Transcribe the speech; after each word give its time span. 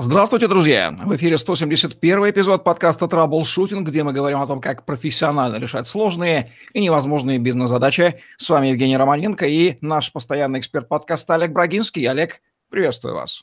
Здравствуйте, 0.00 0.46
друзья! 0.46 0.92
В 0.92 1.16
эфире 1.16 1.36
171 1.36 2.30
эпизод 2.30 2.62
подкаста 2.62 3.08
«Траблшутинг», 3.08 3.88
где 3.88 4.04
мы 4.04 4.12
говорим 4.12 4.40
о 4.40 4.46
том, 4.46 4.60
как 4.60 4.86
профессионально 4.86 5.56
решать 5.56 5.88
сложные 5.88 6.52
и 6.72 6.80
невозможные 6.80 7.40
бизнес-задачи. 7.40 8.22
С 8.36 8.48
вами 8.48 8.68
Евгений 8.68 8.96
Романенко 8.96 9.44
и 9.46 9.76
наш 9.80 10.12
постоянный 10.12 10.60
эксперт 10.60 10.86
подкаста 10.86 11.34
Олег 11.34 11.50
Брагинский. 11.50 12.04
Олег, 12.04 12.42
приветствую 12.70 13.16
вас. 13.16 13.42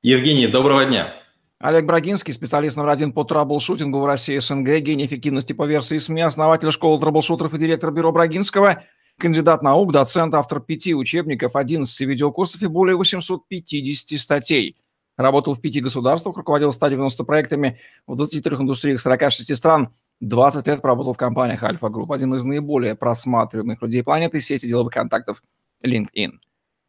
Евгений, 0.00 0.46
доброго 0.46 0.84
дня. 0.84 1.12
Олег 1.58 1.86
Брагинский, 1.86 2.32
специалист 2.32 2.76
номер 2.76 2.90
один 2.90 3.12
по 3.12 3.24
траблшутингу 3.24 3.98
в 3.98 4.06
России 4.06 4.38
СНГ, 4.38 4.78
гений 4.78 5.06
эффективности 5.06 5.54
по 5.54 5.66
версии 5.66 5.98
СМИ, 5.98 6.22
основатель 6.22 6.70
школы 6.70 7.00
траблшутеров 7.00 7.52
и 7.52 7.58
директор 7.58 7.90
бюро 7.90 8.12
Брагинского, 8.12 8.84
кандидат 9.18 9.60
наук, 9.60 9.90
доцент, 9.90 10.36
автор 10.36 10.60
пяти 10.60 10.94
учебников, 10.94 11.56
11 11.56 12.00
видеокурсов 12.02 12.62
и 12.62 12.68
более 12.68 12.94
850 12.94 14.20
статей– 14.20 14.76
Работал 15.16 15.54
в 15.54 15.60
пяти 15.60 15.80
государствах, 15.80 16.36
руководил 16.36 16.72
190 16.72 17.24
проектами 17.24 17.78
в 18.06 18.16
23 18.16 18.56
индустриях 18.56 19.00
46 19.00 19.56
стран. 19.56 19.88
20 20.20 20.66
лет 20.66 20.82
проработал 20.82 21.12
в 21.12 21.16
компаниях 21.16 21.62
Альфа 21.62 21.88
Групп, 21.88 22.12
один 22.12 22.34
из 22.34 22.44
наиболее 22.44 22.94
просматриваемых 22.94 23.82
людей 23.82 24.02
планеты, 24.02 24.40
сети 24.40 24.66
деловых 24.66 24.92
контактов 24.92 25.42
LinkedIn. 25.84 26.32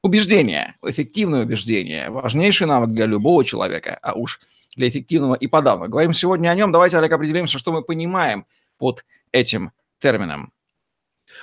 Убеждение, 0.04 0.76
эффективное 0.84 1.44
убеждение, 1.44 2.10
важнейший 2.10 2.68
навык 2.68 2.92
для 2.92 3.06
любого 3.06 3.44
человека, 3.44 3.98
а 4.02 4.14
уж 4.14 4.40
для 4.76 4.88
эффективного 4.88 5.36
и 5.36 5.48
подавно. 5.48 5.88
Говорим 5.88 6.14
сегодня 6.14 6.50
о 6.50 6.56
нем. 6.56 6.72
Давайте, 6.72 6.98
Олег, 6.98 7.12
определимся, 7.12 7.58
что 7.60 7.72
мы 7.72 7.82
понимаем 7.82 8.46
под 8.78 9.04
этим 9.32 9.72
термином. 10.00 10.54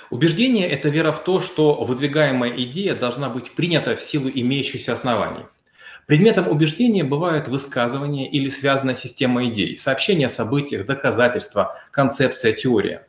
Убеждение– 0.09 0.67
это 0.69 0.89
вера 0.89 1.11
в 1.11 1.23
то, 1.23 1.41
что 1.41 1.83
выдвигаемая 1.83 2.51
идея 2.57 2.95
должна 2.95 3.29
быть 3.29 3.51
принята 3.51 3.95
в 3.95 4.01
силу 4.01 4.29
имеющихся 4.33 4.93
оснований. 4.93 5.45
Предметом 6.05 6.47
убеждения 6.47 7.03
бывают 7.03 7.47
высказывания 7.47 8.29
или 8.29 8.47
связанная 8.49 8.93
система 8.93 9.45
идей, 9.47 9.75
сообщения 9.77 10.27
о 10.27 10.29
событиях, 10.29 10.85
доказательства, 10.85 11.77
концепция, 11.91 12.53
теория. 12.53 13.07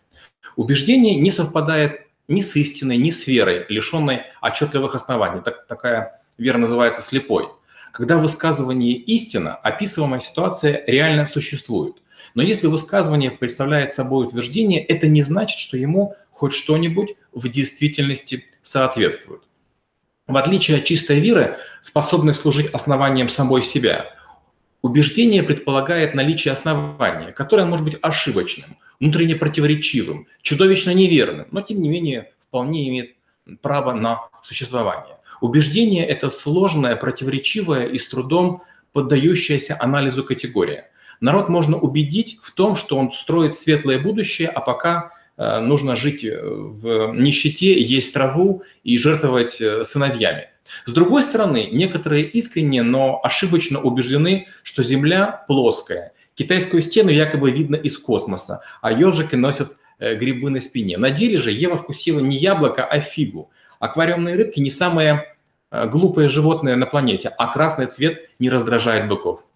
Убеждение 0.56 1.14
не 1.16 1.30
совпадает 1.30 2.06
ни 2.26 2.40
с 2.40 2.56
истиной, 2.56 2.96
ни 2.96 3.10
с 3.10 3.26
верой, 3.26 3.66
лишенной 3.68 4.22
отчетливых 4.40 4.94
оснований. 4.94 5.42
Так, 5.42 5.66
такая 5.66 6.22
вера 6.38 6.56
называется 6.56 7.02
слепой. 7.02 7.48
Когда 7.92 8.16
высказывание 8.16 8.94
истина, 8.94 9.54
описываемая 9.54 10.20
ситуация 10.20 10.82
реально 10.86 11.26
существует. 11.26 11.96
Но 12.34 12.42
если 12.42 12.66
высказывание 12.66 13.30
представляет 13.30 13.92
собой 13.92 14.26
утверждение, 14.26 14.82
это 14.82 15.06
не 15.06 15.22
значит, 15.22 15.58
что 15.58 15.76
ему 15.76 16.14
хоть 16.30 16.54
что-нибудь 16.54 17.14
в 17.32 17.48
действительности 17.48 18.44
соответствует. 18.62 19.42
В 20.26 20.36
отличие 20.36 20.78
от 20.78 20.84
чистой 20.84 21.20
веры, 21.20 21.58
способной 21.80 22.34
служить 22.34 22.72
основанием 22.72 23.28
самой 23.28 23.62
себя, 23.62 24.06
убеждение 24.82 25.44
предполагает 25.44 26.14
наличие 26.14 26.50
основания, 26.50 27.30
которое 27.30 27.64
может 27.64 27.84
быть 27.84 27.96
ошибочным, 28.02 28.76
внутренне 28.98 29.36
противоречивым, 29.36 30.26
чудовищно 30.42 30.92
неверным, 30.94 31.46
но 31.52 31.60
тем 31.60 31.80
не 31.80 31.88
менее 31.88 32.32
вполне 32.40 32.88
имеет 32.88 33.14
право 33.62 33.92
на 33.92 34.22
существование. 34.42 35.16
Убеждение– 35.40 36.04
это 36.06 36.28
сложная, 36.28 36.96
противоречивая 36.96 37.86
и 37.86 37.96
с 37.96 38.08
трудом 38.08 38.62
поддающаяся 38.92 39.76
анализу 39.78 40.24
категория. 40.24 40.90
Народ 41.20 41.48
можно 41.48 41.78
убедить 41.78 42.40
в 42.42 42.50
том, 42.50 42.74
что 42.74 42.98
он 42.98 43.12
строит 43.12 43.54
светлое 43.54 44.00
будущее, 44.00 44.48
а 44.48 44.60
пока 44.60 45.12
нужно 45.60 45.96
жить 45.96 46.24
э, 46.24 46.40
в 46.42 47.12
нищете, 47.14 47.80
есть 47.80 48.14
траву 48.14 48.62
и 48.84 48.96
жертвовать 48.96 49.60
э, 49.60 49.84
сыновьями. 49.84 50.48
С 50.84 50.92
другой 50.92 51.22
стороны, 51.22 51.68
некоторые 51.70 52.24
искренне, 52.24 52.82
но 52.82 53.20
ошибочно 53.22 53.80
убеждены, 53.80 54.48
что 54.62 54.82
Земля 54.82 55.44
плоская. 55.46 56.12
Китайскую 56.34 56.82
стену 56.82 57.10
якобы 57.10 57.50
видно 57.50 57.76
из 57.76 57.98
космоса, 57.98 58.62
а 58.82 58.92
ежики 58.92 59.36
носят 59.36 59.76
грибы 59.98 60.50
на 60.50 60.60
спине. 60.60 60.98
На 60.98 61.10
деле 61.10 61.38
же 61.38 61.50
Ева 61.50 61.76
вкусила 61.76 62.20
не 62.20 62.36
яблоко, 62.36 62.84
а 62.84 63.00
фигу. 63.00 63.50
Аквариумные 63.78 64.36
рыбки 64.36 64.60
не 64.60 64.70
самое 64.70 65.36
глупое 65.70 66.28
животное 66.28 66.76
на 66.76 66.84
планете, 66.84 67.30
а 67.38 67.46
красный 67.46 67.86
цвет 67.86 68.28
не 68.38 68.50
раздражает 68.50 69.08
быков. 69.08 69.46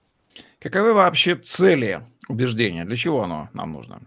Каковы 0.58 0.94
вообще 0.94 1.36
цели 1.36 2.00
убеждения? 2.28 2.84
Для 2.84 2.96
чего 2.96 3.22
оно 3.22 3.50
нам 3.52 3.72
нужно? 3.72 4.00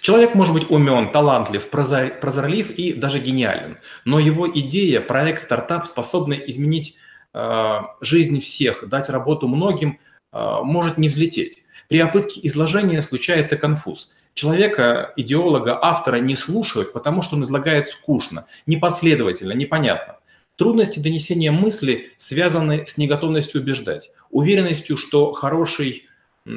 Человек 0.00 0.34
может 0.34 0.54
быть 0.54 0.70
умен, 0.70 1.10
талантлив, 1.10 1.68
прозорлив 1.68 2.70
и 2.70 2.92
даже 2.94 3.18
гениален, 3.18 3.78
но 4.04 4.18
его 4.18 4.50
идея, 4.50 5.00
проект, 5.00 5.42
стартап 5.42 5.86
способны 5.86 6.42
изменить 6.46 6.96
э, 7.34 7.78
жизнь 8.00 8.40
всех, 8.40 8.88
дать 8.88 9.08
работу 9.08 9.46
многим, 9.46 9.98
э, 10.32 10.56
может 10.62 10.96
не 10.96 11.08
взлететь. 11.08 11.58
При 11.88 12.00
попытке 12.02 12.40
изложения 12.44 13.02
случается 13.02 13.56
конфуз. 13.56 14.14
Человека, 14.34 15.12
идеолога, 15.16 15.78
автора 15.82 16.16
не 16.16 16.36
слушают, 16.36 16.92
потому 16.92 17.20
что 17.20 17.36
он 17.36 17.42
излагает 17.42 17.88
скучно, 17.88 18.46
непоследовательно, 18.64 19.52
непонятно. 19.52 20.16
Трудности 20.56 20.98
донесения 20.98 21.50
мысли 21.50 22.12
связаны 22.16 22.86
с 22.86 22.96
неготовностью 22.96 23.60
убеждать, 23.60 24.10
уверенностью, 24.30 24.96
что 24.96 25.32
хороший, 25.32 26.06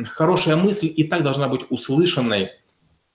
хорошая 0.05 0.55
мысль 0.55 0.91
и 0.95 1.03
так 1.03 1.23
должна 1.23 1.47
быть 1.47 1.61
услышанной, 1.69 2.51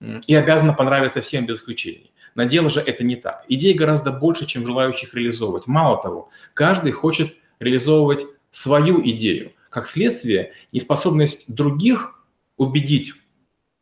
и 0.00 0.34
обязана 0.34 0.72
понравиться 0.74 1.20
всем 1.20 1.46
без 1.46 1.58
исключений. 1.58 2.12
На 2.34 2.44
дело 2.44 2.70
же 2.70 2.80
это 2.80 3.02
не 3.04 3.16
так. 3.16 3.44
Идей 3.48 3.74
гораздо 3.74 4.12
больше, 4.12 4.46
чем 4.46 4.66
желающих 4.66 5.14
реализовывать. 5.14 5.66
Мало 5.66 6.00
того, 6.00 6.30
каждый 6.54 6.92
хочет 6.92 7.36
реализовывать 7.58 8.24
свою 8.50 9.02
идею. 9.10 9.52
Как 9.70 9.88
следствие, 9.88 10.52
неспособность 10.72 11.52
других 11.52 12.24
убедить, 12.56 13.14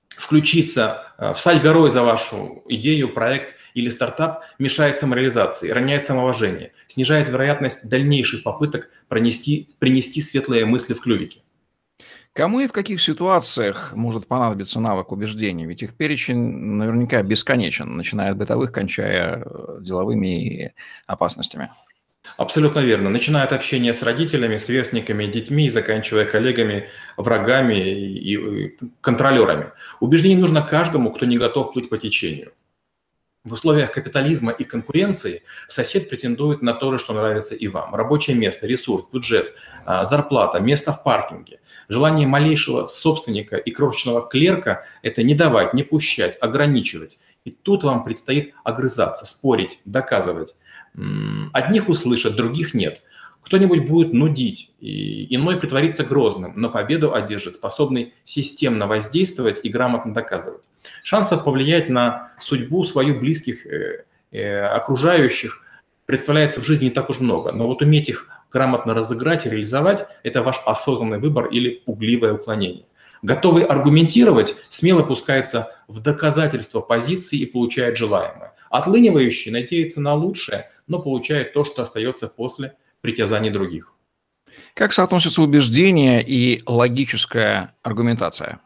включиться, 0.08 1.12
э, 1.18 1.34
встать 1.34 1.62
горой 1.62 1.90
за 1.90 2.02
вашу 2.02 2.64
идею, 2.68 3.12
проект 3.12 3.54
или 3.74 3.90
стартап 3.90 4.44
мешает 4.58 4.98
самореализации, 4.98 5.70
роняет 5.70 6.02
самоуважение, 6.02 6.72
снижает 6.88 7.28
вероятность 7.28 7.88
дальнейших 7.88 8.42
попыток 8.42 8.88
пронести, 9.08 9.68
принести 9.78 10.20
светлые 10.20 10.64
мысли 10.64 10.94
в 10.94 11.00
клювике. 11.00 11.42
Кому 12.36 12.60
и 12.60 12.66
в 12.66 12.72
каких 12.72 13.00
ситуациях 13.00 13.94
может 13.94 14.26
понадобиться 14.26 14.78
навык 14.78 15.10
убеждения? 15.10 15.64
Ведь 15.64 15.82
их 15.82 15.94
перечень 15.94 16.36
наверняка 16.36 17.22
бесконечен, 17.22 17.96
начиная 17.96 18.32
от 18.32 18.36
бытовых, 18.36 18.72
кончая 18.72 19.42
э, 19.42 19.78
деловыми 19.80 20.44
и 20.44 20.72
опасностями. 21.06 21.70
Абсолютно 22.36 22.80
верно. 22.80 23.08
Начиная 23.08 23.44
от 23.44 23.54
общения 23.54 23.94
с 23.94 24.02
родителями, 24.02 24.58
сверстниками, 24.58 25.24
детьми, 25.24 25.70
заканчивая 25.70 26.26
коллегами, 26.26 26.90
врагами 27.16 27.78
и 27.78 28.76
контролерами. 29.00 29.72
Убеждение 30.00 30.38
нужно 30.38 30.60
каждому, 30.60 31.12
кто 31.12 31.24
не 31.24 31.38
готов 31.38 31.72
плыть 31.72 31.88
по 31.88 31.96
течению. 31.96 32.52
В 33.46 33.52
условиях 33.52 33.92
капитализма 33.92 34.50
и 34.50 34.64
конкуренции 34.64 35.44
сосед 35.68 36.10
претендует 36.10 36.62
на 36.62 36.74
то 36.74 36.90
же, 36.90 36.98
что 36.98 37.12
нравится 37.12 37.54
и 37.54 37.68
вам. 37.68 37.94
Рабочее 37.94 38.36
место, 38.36 38.66
ресурс, 38.66 39.04
бюджет, 39.12 39.54
а, 39.84 40.02
зарплата, 40.02 40.58
место 40.58 40.92
в 40.92 41.04
паркинге. 41.04 41.60
Желание 41.88 42.26
малейшего 42.26 42.88
собственника 42.88 43.56
и 43.56 43.70
крошечного 43.70 44.28
клерка– 44.28 44.84
это 45.02 45.22
не 45.22 45.36
давать, 45.36 45.74
не 45.74 45.84
пущать, 45.84 46.36
ограничивать. 46.40 47.20
И 47.44 47.52
тут 47.52 47.84
вам 47.84 48.02
предстоит 48.02 48.52
огрызаться, 48.64 49.24
спорить, 49.24 49.78
доказывать. 49.84 50.56
Одних 51.52 51.88
услышат, 51.88 52.34
других 52.34 52.74
нет. 52.74 53.02
Кто-нибудь 53.42 53.88
будет 53.88 54.12
нудить, 54.12 54.72
и 54.80 55.32
иной 55.32 55.56
притворится 55.56 56.02
грозным, 56.02 56.54
но 56.56 56.68
победу 56.68 57.14
одержит, 57.14 57.54
способный 57.54 58.12
системно 58.24 58.88
воздействовать 58.88 59.60
и 59.62 59.68
грамотно 59.68 60.12
доказывать. 60.12 60.62
Шансов 61.02 61.44
повлиять 61.44 61.88
на 61.88 62.30
судьбу 62.38 62.84
свою 62.84 63.18
близких 63.18 63.66
э, 63.66 64.04
э, 64.32 64.60
окружающих 64.60 65.62
представляется 66.06 66.60
в 66.60 66.64
жизни 66.64 66.84
не 66.84 66.90
так 66.90 67.10
уж 67.10 67.20
много. 67.20 67.52
Но 67.52 67.66
вот 67.66 67.82
уметь 67.82 68.08
их 68.08 68.28
грамотно 68.50 68.94
разыграть 68.94 69.46
и 69.46 69.50
реализовать– 69.50 70.06
это 70.22 70.42
ваш 70.42 70.62
осознанный 70.64 71.18
выбор 71.18 71.46
или 71.46 71.70
пугливое 71.70 72.32
уклонение. 72.32 72.86
Готовый 73.22 73.64
аргументировать 73.64 74.56
смело 74.68 75.02
пускается 75.02 75.74
в 75.88 76.00
доказательство 76.00 76.80
позиции 76.80 77.38
и 77.38 77.46
получает 77.46 77.96
желаемое. 77.96 78.52
Отлынивающий 78.70 79.50
надеется 79.50 80.00
на 80.00 80.14
лучшее, 80.14 80.70
но 80.86 81.00
получает 81.00 81.52
то, 81.52 81.64
что 81.64 81.82
остается 81.82 82.28
после 82.28 82.76
притязаний 83.00 83.50
других. 83.50 83.92
Как 84.74 84.92
соотносятся 84.92 85.42
убеждения 85.42 86.22
и 86.22 86.62
логическая 86.66 87.74
аргументация? 87.82 88.60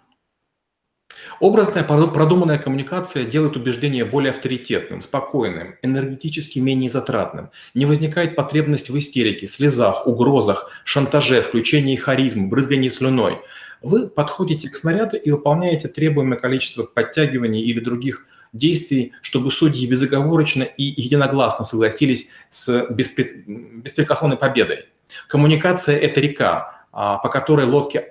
Образная 1.41 1.85
продуманная 1.85 2.59
коммуникация 2.59 3.25
делает 3.25 3.57
убеждение 3.57 4.05
более 4.05 4.31
авторитетным, 4.31 5.01
спокойным, 5.01 5.77
энергетически 5.81 6.59
менее 6.59 6.91
затратным. 6.91 7.51
Не 7.73 7.87
возникает 7.87 8.37
потребность 8.37 8.91
в 8.91 8.99
истерике, 8.99 9.47
слезах, 9.47 10.07
угрозах, 10.07 10.71
шантаже, 10.85 11.41
включении 11.41 11.97
харизмы, 11.97 12.49
брызгании 12.49 12.91
слюной. 12.91 13.39
Вы 13.81 14.09
подходите 14.09 14.69
к 14.69 14.77
снаряду 14.77 15.17
и 15.17 15.31
выполняете 15.31 15.89
требуемое 15.89 16.39
количество 16.39 16.83
подтягиваний 16.83 17.63
или 17.63 17.81
других 17.81 18.27
действий, 18.53 19.13
чтобы 19.23 19.51
судьи 19.51 19.87
безоговорочно 19.87 20.65
и 20.65 20.83
единогласно 21.01 21.65
согласились 21.65 22.29
с 22.51 22.87
беспрекословной 22.91 24.37
победой. 24.37 24.89
Коммуникация– 25.27 25.97
это 25.99 26.21
река, 26.21 26.85
а, 26.93 27.17
по 27.17 27.31
которой 27.31 27.65
лодки 27.65 28.05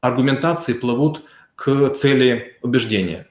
аргументации 0.00 0.72
плывут 0.72 1.22
к 1.60 1.90
цели 1.90 2.56
убеждения. 2.62 3.26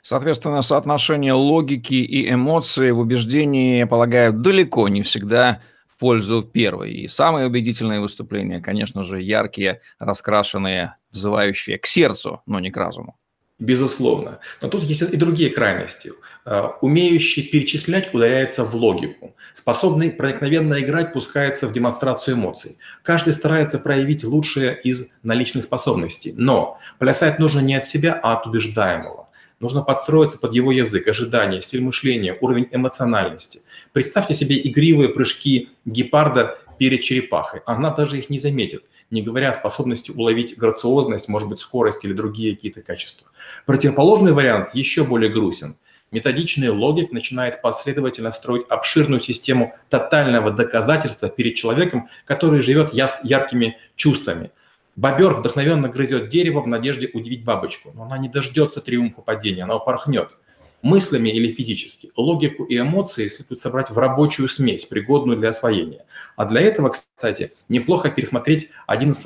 Соответственно, 0.00 0.62
соотношение 0.62 1.34
логики 1.34 1.94
и 1.94 2.32
эмоций 2.32 2.92
в 2.92 2.98
убеждении, 2.98 3.84
полагаю, 3.84 4.32
далеко 4.32 4.88
не 4.88 5.02
всегда 5.02 5.60
в 5.86 5.98
пользу 5.98 6.42
первой. 6.42 6.92
И 6.92 7.08
самые 7.08 7.46
убедительные 7.46 8.00
выступления, 8.00 8.60
конечно 8.60 9.02
же, 9.02 9.20
яркие, 9.20 9.82
раскрашенные, 9.98 10.94
взывающие 11.10 11.76
к 11.78 11.84
сердцу, 11.84 12.40
но 12.46 12.58
не 12.58 12.70
к 12.70 12.76
разуму. 12.78 13.17
Безусловно. 13.58 14.38
Но 14.62 14.68
тут 14.68 14.84
есть 14.84 15.02
и 15.02 15.16
другие 15.16 15.50
крайности. 15.50 16.12
Э, 16.44 16.68
умеющий 16.80 17.42
перечислять 17.42 18.14
ударяется 18.14 18.62
в 18.62 18.76
логику. 18.76 19.34
Способный 19.52 20.12
проникновенно 20.12 20.78
играть 20.80 21.12
пускается 21.12 21.66
в 21.66 21.72
демонстрацию 21.72 22.36
эмоций. 22.36 22.76
Каждый 23.02 23.32
старается 23.32 23.80
проявить 23.80 24.22
лучшее 24.22 24.80
из 24.80 25.12
наличных 25.24 25.64
способностей. 25.64 26.32
Но 26.36 26.78
плясать 27.00 27.40
нужно 27.40 27.58
не 27.58 27.74
от 27.74 27.84
себя, 27.84 28.18
а 28.22 28.34
от 28.34 28.46
убеждаемого. 28.46 29.28
Нужно 29.58 29.82
подстроиться 29.82 30.38
под 30.38 30.54
его 30.54 30.70
язык, 30.70 31.08
ожидания, 31.08 31.60
стиль 31.60 31.82
мышления, 31.82 32.38
уровень 32.40 32.68
эмоциональности. 32.70 33.62
Представьте 33.92 34.34
себе 34.34 34.56
игривые 34.56 35.08
прыжки 35.08 35.70
гепарда 35.84 36.58
перед 36.78 37.00
черепахой. 37.00 37.62
Она 37.66 37.90
даже 37.90 38.18
их 38.18 38.30
не 38.30 38.38
заметит– 38.38 38.84
не 39.10 39.22
говоря 39.22 39.50
о 39.50 39.54
способности 39.54 40.10
уловить 40.10 40.56
грациозность, 40.56 41.28
может 41.28 41.48
быть, 41.48 41.58
скорость 41.58 42.04
или 42.04 42.12
другие 42.12 42.54
какие-то 42.54 42.82
качества. 42.82 43.28
Противоположный 43.66 44.32
вариант 44.32 44.68
еще 44.74 45.04
более 45.04 45.30
грустен. 45.30 45.76
Методичный 46.10 46.70
логик 46.70 47.12
начинает 47.12 47.60
последовательно 47.60 48.30
строить 48.30 48.66
обширную 48.68 49.20
систему 49.20 49.74
тотального 49.90 50.50
доказательства 50.50 51.28
перед 51.28 51.54
человеком, 51.54 52.08
который 52.24 52.62
живет 52.62 52.94
яркими 52.94 53.76
чувствами. 53.94 54.50
Бобер 54.96 55.34
вдохновенно 55.34 55.88
грызет 55.88 56.28
дерево 56.28 56.60
в 56.60 56.66
надежде 56.66 57.10
удивить 57.12 57.44
бабочку, 57.44 57.92
но 57.94 58.04
она 58.04 58.18
не 58.18 58.28
дождется 58.28 58.80
триумфа 58.80 59.20
падения, 59.20 59.64
она 59.64 59.76
упорхнет– 59.76 60.30
мыслями 60.82 61.28
или 61.28 61.52
физически. 61.52 62.10
Логику 62.16 62.64
и 62.64 62.78
эмоции 62.78 63.28
следует 63.28 63.58
собрать 63.58 63.90
в 63.90 63.98
рабочую 63.98 64.48
смесь, 64.48 64.84
пригодную 64.84 65.38
для 65.38 65.50
освоения. 65.50 66.04
А 66.36 66.44
для 66.44 66.60
этого, 66.60 66.90
кстати, 66.90 67.52
неплохо 67.68 68.10
пересмотреть 68.10 68.70
один 68.86 69.10
из, 69.10 69.24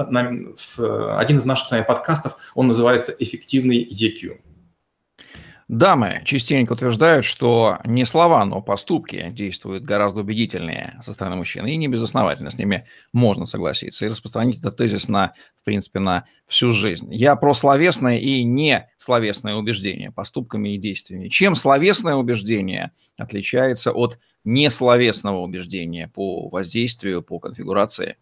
один 0.78 1.38
из 1.38 1.44
наших 1.44 1.66
с 1.66 1.70
вами 1.70 1.84
подкастов, 1.84 2.36
он 2.54 2.68
называется 2.68 3.14
«Эффективный 3.18 3.84
EQ». 3.84 4.38
Дамы 5.72 6.20
частенько 6.26 6.74
утверждают, 6.74 7.24
что 7.24 7.78
не 7.86 8.04
слова, 8.04 8.44
но 8.44 8.60
поступки 8.60 9.30
действуют 9.30 9.84
гораздо 9.84 10.20
убедительнее 10.20 10.98
со 11.00 11.14
стороны 11.14 11.36
мужчин, 11.36 11.64
и 11.64 11.76
не 11.76 11.88
безосновательно 11.88 12.50
с 12.50 12.58
ними 12.58 12.86
можно 13.14 13.46
согласиться, 13.46 14.04
и 14.04 14.10
распространить 14.10 14.58
этот 14.58 14.76
тезис 14.76 15.08
на, 15.08 15.32
в 15.58 15.64
принципе, 15.64 15.98
на 16.00 16.26
всю 16.46 16.72
жизнь. 16.72 17.06
Я 17.10 17.36
про 17.36 17.54
словесное 17.54 18.18
и 18.18 18.44
не 18.44 18.86
словесное 18.98 19.54
убеждение 19.54 20.12
поступками 20.12 20.74
и 20.74 20.76
действиями. 20.76 21.28
Чем 21.28 21.54
словесное 21.54 22.16
убеждение 22.16 22.90
отличается 23.18 23.92
от 23.92 24.18
несловесного 24.44 25.38
убеждения 25.38 26.06
по 26.06 26.50
воздействию, 26.50 27.22
по 27.22 27.38
конфигурации? 27.38 28.18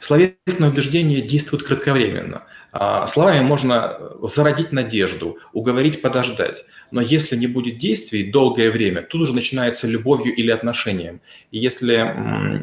Словесное 0.00 0.70
убеждение 0.70 1.20
действует 1.20 1.62
кратковременно. 1.62 2.44
А, 2.72 3.06
словами 3.06 3.42
можно 3.42 3.98
зародить 4.22 4.72
надежду, 4.72 5.38
уговорить 5.52 6.02
подождать. 6.02 6.64
Но 6.90 7.00
если 7.00 7.36
не 7.36 7.46
будет 7.46 7.78
действий 7.78 8.30
долгое 8.30 8.70
время, 8.70 9.02
тут 9.02 9.22
уже 9.22 9.34
начинается 9.34 9.86
любовью 9.86 10.34
или 10.34 10.50
отношением. 10.50 11.20
И 11.50 11.58
если 11.58 12.14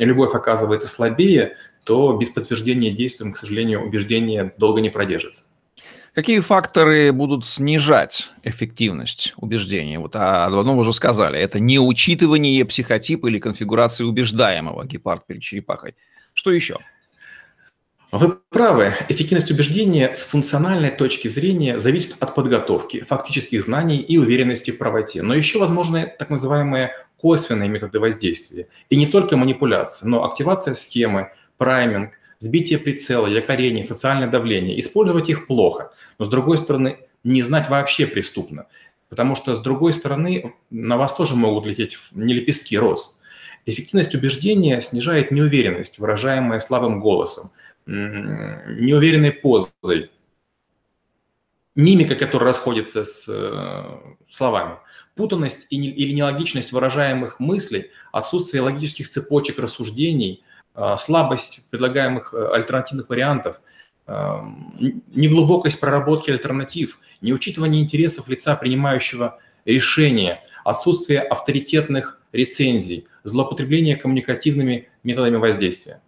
любовь 0.04 0.36
оказывается 0.36 0.88
слабее, 0.88 1.56
то 1.84 2.14
без 2.14 2.30
подтверждения 2.30 2.92
действием, 2.92 3.34
к 3.34 3.38
сожалению, 3.38 3.86
убеждение 3.86 4.54
долго 4.58 4.82
не 4.82 4.90
продержится. 4.90 5.44
Какие 6.14 6.42
факторы 6.42 7.12
будут 7.12 7.44
снижать 7.44 8.32
эффективность 8.44 9.34
убеждения? 9.38 9.98
Вот 9.98 10.16
а, 10.16 10.46
об 10.46 10.54
одном 10.54 10.78
уже 10.78 10.94
сказали. 10.94 11.40
Это 11.40 11.60
неучитывание 11.60 12.64
психотипа 12.66 13.28
или 13.28 13.40
конфигурации 13.40 14.04
убеждаемого 14.04 14.86
гепард 14.86 15.26
перед 15.26 15.42
черепахой. 15.42 15.96
Что 16.36 16.52
еще? 16.52 16.78
Вы 18.14 18.38
правы. 18.52 18.94
Эффективность 19.10 19.50
убеждения 19.50 20.14
с 20.14 20.22
функциональной 20.22 20.92
точки 20.92 21.28
зрения 21.30 21.80
зависит 21.80 22.22
от 22.22 22.36
подготовки, 22.36 23.02
фактических 23.04 23.64
знаний 23.64 23.98
и 23.98 24.20
уверенности 24.20 24.70
в 24.70 24.78
правоте. 24.78 25.24
Но 25.24 25.34
еще 25.34 25.58
возможны 25.58 26.14
так 26.20 26.30
называемые 26.30 26.92
косвенные 27.18 27.70
методы 27.70 28.00
воздействия. 28.00 28.68
И 28.92 28.98
не 28.98 29.08
только 29.08 29.36
манипуляция, 29.36 30.08
но 30.08 30.26
активация 30.26 30.76
схемы, 30.76 31.32
прайминг, 31.58 32.12
сбитие 32.38 32.78
прицела, 32.78 33.26
якорение, 33.26 33.84
социальное 33.84 34.28
давление. 34.28 34.80
Использовать 34.80 35.30
их 35.30 35.48
плохо. 35.48 35.92
Но 36.20 36.26
с 36.26 36.30
другой 36.30 36.60
стороны, 36.60 37.00
не 37.24 37.42
знать 37.42 37.68
вообще 37.68 38.06
преступно. 38.06 38.68
Потому 39.10 39.36
что 39.36 39.56
с 39.56 39.60
другой 39.60 39.92
стороны, 39.92 40.54
на 40.70 40.98
вас 40.98 41.16
тоже 41.16 41.34
могут 41.34 41.66
лететь 41.66 41.98
не 42.12 42.36
лепестки 42.36 42.78
роз. 42.78 43.22
Эффективность 43.66 44.14
убеждения 44.14 44.82
снижает 44.82 45.32
неуверенность, 45.32 45.98
выражаемая 45.98 46.60
слабым 46.60 47.00
голосом– 47.00 47.50
неуверенной 47.86 49.32
позой, 49.32 50.10
мимика, 51.76 52.16
которая 52.16 52.50
расходится 52.50 53.04
с 53.04 53.28
э, 53.28 54.16
словами, 54.30 54.78
путанность 55.16 55.68
или 55.70 56.14
нелогичность 56.14 56.72
выражаемых 56.72 57.40
мыслей, 57.40 57.92
отсутствие 58.12 58.62
логических 58.62 59.10
цепочек 59.10 59.60
рассуждений, 59.60 60.44
э, 60.76 60.96
слабость 60.98 61.68
предлагаемых 61.72 62.34
э, 62.34 62.50
альтернативных 62.54 63.10
вариантов, 63.10 63.62
неглубокость 64.06 65.80
проработки 65.80 66.30
альтернатив, 66.30 67.00
неучитывание 67.22 67.82
интересов 67.82 68.28
лица, 68.28 68.54
принимающего 68.58 69.40
решения, 69.64 70.44
отсутствие 70.66 71.22
авторитетных 71.22 72.20
рецензий, 72.34 73.08
злоупотребление 73.24 73.96
коммуникативными 73.96 74.90
методами 75.04 75.38
воздействия. 75.38 76.02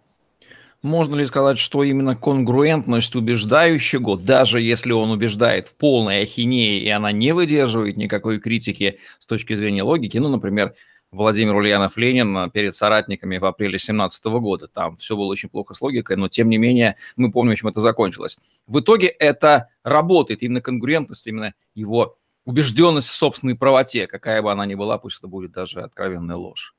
Можно 0.86 1.16
ли 1.16 1.26
сказать, 1.26 1.58
что 1.58 1.82
именно 1.82 2.14
конгруентность 2.14 3.16
убеждающего, 3.16 4.16
даже 4.16 4.60
если 4.60 4.92
он 4.92 5.10
убеждает 5.10 5.66
в 5.66 5.74
полной 5.74 6.22
ахинее, 6.22 6.78
и 6.78 6.88
она 6.90 7.10
не 7.10 7.32
выдерживает 7.32 7.96
никакой 7.96 8.38
критики 8.38 9.00
с 9.18 9.26
точки 9.26 9.56
зрения 9.56 9.82
логики, 9.82 10.16
ну, 10.18 10.28
например, 10.28 10.74
Владимир 11.10 11.56
Ульянов-Ленин 11.56 12.52
перед 12.52 12.76
соратниками 12.76 13.38
в 13.38 13.44
апреле 13.46 13.72
2017 13.72 14.26
года. 14.26 14.68
Там 14.68 14.96
все 14.96 15.16
было 15.16 15.26
очень 15.26 15.48
плохо 15.48 15.74
с 15.74 15.80
логикой, 15.80 16.16
но 16.18 16.28
тем 16.28 16.48
не 16.48 16.56
менее 16.56 16.94
мы 17.16 17.32
помним, 17.32 17.56
чем 17.56 17.68
это 17.68 17.80
закончилось. 17.80 18.38
В 18.68 18.78
итоге 18.78 19.08
это 19.08 19.70
работает, 19.82 20.44
именно 20.44 20.60
конгруентность, 20.60 21.26
именно 21.26 21.54
его 21.74 22.16
убежденность 22.44 23.08
в 23.08 23.16
собственной 23.16 23.56
правоте, 23.56 24.06
какая 24.06 24.40
бы 24.40 24.52
она 24.52 24.64
ни 24.66 24.76
была, 24.76 24.98
пусть 24.98 25.18
это 25.18 25.26
будет 25.26 25.50
даже 25.50 25.80
откровенная 25.80 26.36
ложь. 26.36 26.75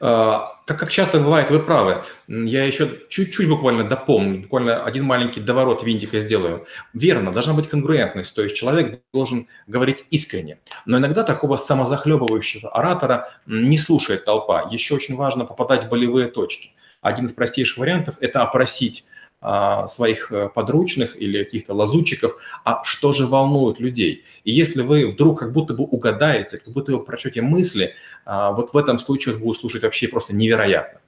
А, 0.00 0.60
так 0.66 0.78
как 0.78 0.90
часто 0.90 1.18
бывает, 1.18 1.50
вы 1.50 1.60
правы. 1.60 2.04
Я 2.28 2.64
еще 2.64 3.00
чуть-чуть 3.08 3.48
буквально 3.48 3.84
дополню, 3.84 4.42
буквально 4.42 4.84
один 4.84 5.04
маленький 5.04 5.40
доворот 5.40 5.82
винтика 5.82 6.20
сделаю. 6.20 6.66
Верно, 6.92 7.32
должна 7.32 7.54
быть 7.54 7.68
конгруентность, 7.68 8.34
то 8.34 8.42
есть 8.42 8.56
человек 8.56 9.00
должен 9.12 9.46
говорить 9.66 10.04
искренне. 10.10 10.58
Но 10.86 10.98
иногда 10.98 11.22
такого 11.22 11.56
самозахлебывающего 11.56 12.70
оратора 12.70 13.30
не 13.46 13.78
слушает 13.78 14.24
толпа. 14.24 14.68
Еще 14.70 14.94
очень 14.94 15.16
важно 15.16 15.44
попадать 15.44 15.84
в 15.84 15.88
болевые 15.88 16.28
точки. 16.28 16.70
Один 17.00 17.26
из 17.26 17.32
простейших 17.32 17.78
вариантов– 17.78 18.16
это 18.20 18.42
опросить 18.42 19.04
своих 19.86 20.32
э, 20.32 20.48
подручных 20.48 21.20
или 21.20 21.44
каких-то 21.44 21.74
лазутчиков, 21.74 22.36
а 22.64 22.82
что 22.84 23.12
же 23.12 23.26
волнует 23.26 23.78
людей. 23.78 24.24
И 24.44 24.52
если 24.52 24.82
вы 24.82 25.06
вдруг 25.06 25.38
как 25.40 25.52
будто 25.52 25.74
бы 25.74 25.84
угадаете, 25.84 26.58
как 26.58 26.72
будто 26.72 26.92
вы 26.92 27.04
прочете 27.04 27.42
мысли, 27.42 27.94
а, 28.24 28.52
вот 28.52 28.72
в 28.72 28.76
этом 28.76 28.98
случае 28.98 29.34
вас 29.34 29.42
будут 29.42 29.60
слушать 29.60 29.82
вообще 29.82 30.08
просто 30.08 30.34
невероятно. 30.34 31.00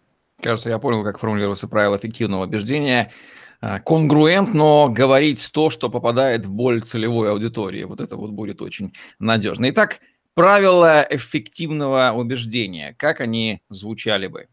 Кажется, 0.43 0.69
я 0.69 0.79
понял, 0.79 1.03
как 1.03 1.19
формулируется 1.19 1.67
правило 1.67 1.97
эффективного 1.97 2.45
убеждения. 2.45 3.13
А, 3.61 3.81
конгруент, 3.81 4.53
но 4.53 4.89
говорить 4.89 5.49
то, 5.53 5.71
что 5.71 5.89
попадает 5.89 6.45
в 6.45 6.53
боль 6.53 6.83
целевой 6.83 7.31
аудитории. 7.31 7.85
Вот 7.85 8.01
это 8.01 8.17
вот 8.17 8.33
будет 8.33 8.61
очень 8.61 8.93
надежно. 9.19 9.71
Итак, 9.71 10.01
правила 10.35 11.07
эффективного 11.09 12.13
убеждения. 12.15 12.95
Как 12.99 13.21
они 13.21 13.63
звучали 13.71 14.27
бы? 14.27 14.49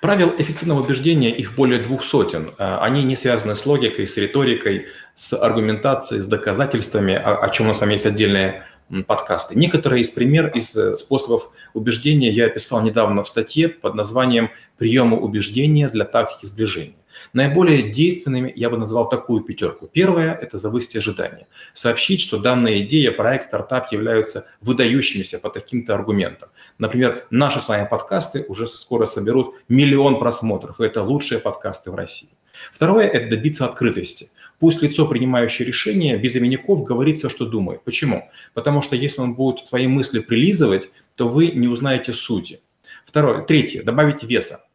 Правил 0.00 0.34
эффективного 0.38 0.82
убеждения, 0.82 1.30
их 1.30 1.54
более 1.54 1.80
двух 1.80 2.04
сотен. 2.04 2.54
Э, 2.58 2.78
они 2.80 3.02
не 3.02 3.16
связаны 3.16 3.54
с 3.54 3.66
логикой, 3.66 4.06
с 4.06 4.16
риторикой, 4.16 4.88
с 5.14 5.36
аргументацией, 5.36 6.22
с 6.22 6.26
доказательствами, 6.26 7.14
о, 7.14 7.48
чем 7.48 7.66
у 7.66 7.68
нас 7.70 7.78
с 7.78 7.80
вами 7.80 7.92
есть 7.92 8.06
отдельные 8.06 8.66
подкасты. 9.06 9.54
Некоторые 9.54 10.02
из 10.02 10.10
пример 10.10 10.48
из 10.48 10.76
э, 10.76 10.94
способов 10.94 11.50
убеждения 11.72 12.30
я 12.30 12.46
описал 12.46 12.82
недавно 12.82 13.22
в 13.22 13.28
статье 13.28 13.68
под 13.68 13.94
названием 13.94 14.50
«Приемы 14.76 15.18
убеждения 15.18 15.88
для 15.88 16.04
тактики 16.04 16.46
сближения». 16.46 16.96
Наиболее 17.32 17.90
действенными 17.90 18.52
я 18.54 18.70
бы 18.70 18.76
назвал 18.76 19.08
такую 19.08 19.42
пятерку. 19.42 19.86
Первое– 19.86 20.34
это 20.42 20.56
завысить 20.58 20.96
ожидания. 20.96 21.46
Сообщить, 21.72 22.20
что 22.20 22.38
данная 22.38 22.80
идея, 22.80 23.12
проект, 23.12 23.44
стартап 23.44 23.92
являются 23.92 24.46
выдающимися 24.60 25.38
по 25.38 25.50
таким-то 25.50 25.94
аргументам. 25.94 26.48
Например, 26.78 27.26
наши 27.30 27.60
с 27.60 27.68
вами 27.68 27.86
подкасты 27.88 28.44
уже 28.48 28.66
скоро 28.66 29.06
соберут 29.06 29.54
миллион 29.68 30.18
просмотров, 30.18 30.80
и 30.80 30.84
это 30.84 31.02
лучшие 31.02 31.40
подкасты 31.40 31.90
в 31.90 31.94
России. 31.94 32.30
Второе– 32.72 33.06
это 33.12 33.30
добиться 33.30 33.64
открытости. 33.64 34.30
Пусть 34.58 34.82
лицо, 34.82 35.06
принимающее 35.06 35.66
решение, 35.66 36.16
без 36.16 36.36
именников 36.36 36.84
говорит 36.84 37.18
все, 37.18 37.28
что 37.28 37.44
думает. 37.44 37.82
Почему? 37.84 38.30
Потому 38.54 38.82
что 38.82 38.96
если 38.96 39.20
он 39.20 39.34
будет 39.34 39.66
свои 39.66 39.86
мысли 39.86 40.20
прилизывать, 40.20 40.90
то 41.16 41.28
вы 41.28 41.48
не 41.48 41.68
узнаете 41.68 42.12
сути. 42.12 42.60
Второе. 43.04 43.42
Третье. 43.42 43.82
Добавить 43.82 44.22
веса. 44.22 44.66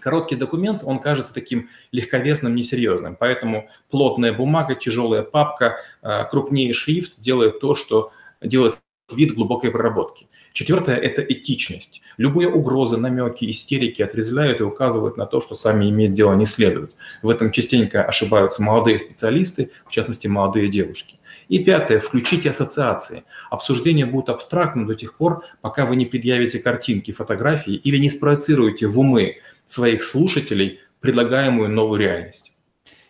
Короткий 0.00 0.36
документ, 0.36 0.82
он 0.84 0.98
кажется 0.98 1.32
таким 1.32 1.68
легковесным, 1.92 2.54
несерьезным. 2.54 3.16
Поэтому 3.18 3.68
плотная 3.90 4.32
бумага, 4.32 4.74
тяжелая 4.74 5.22
папка, 5.22 5.76
э, 6.02 6.24
крупнее 6.30 6.74
шрифт 6.74 7.20
делает 7.20 7.60
то, 7.60 7.74
что 7.74 8.10
делает 8.40 8.78
вид 9.12 9.34
глубокой 9.34 9.70
проработки. 9.70 10.26
Четвертое– 10.52 10.96
это 10.98 11.22
этичность. 11.22 12.02
Любые 12.16 12.48
угрозы, 12.48 12.96
намеки, 12.96 13.50
истерики 13.50 14.02
отрезвляют 14.02 14.60
и 14.60 14.64
указывают 14.64 15.16
на 15.16 15.26
то, 15.26 15.40
что 15.40 15.54
сами 15.54 15.88
иметь 15.88 16.12
дело 16.12 16.34
не 16.34 16.46
следует. 16.46 16.92
В 17.22 17.30
этом 17.30 17.52
частенько 17.52 18.04
ошибаются 18.04 18.62
молодые 18.62 18.98
специалисты, 18.98 19.70
в 19.86 19.90
частности, 19.90 20.26
молодые 20.26 20.68
девушки. 20.68 21.18
И 21.48 21.58
пятое– 21.58 22.00
включите 22.00 22.50
ассоциации. 22.50 23.24
Обсуждения 23.50 24.06
будут 24.06 24.28
абстрактны 24.28 24.86
до 24.86 24.94
тех 24.94 25.16
пор, 25.16 25.44
пока 25.60 25.86
вы 25.86 25.96
не 25.96 26.06
предъявите 26.06 26.58
картинки, 26.58 27.12
фотографии 27.12 27.74
или 27.74 27.98
не 27.98 28.10
спроецируете 28.10 28.86
в 28.86 28.98
умы 28.98 29.36
своих 29.66 30.02
слушателей 30.02 30.80
предлагаемую 31.00 31.68
новую 31.70 32.00
реальность. 32.00 32.52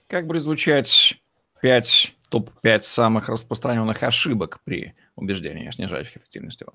Как 0.08 0.26
будет 0.26 0.42
звучать 0.42 1.20
5, 1.60 2.14
топ-5 2.32 2.80
самых 2.82 3.28
распространенных 3.28 4.02
ошибок 4.02 4.60
при 4.64 4.94
убеждении, 5.16 5.70
снижающих 5.70 6.16
эффективность 6.16 6.62
его? 6.62 6.72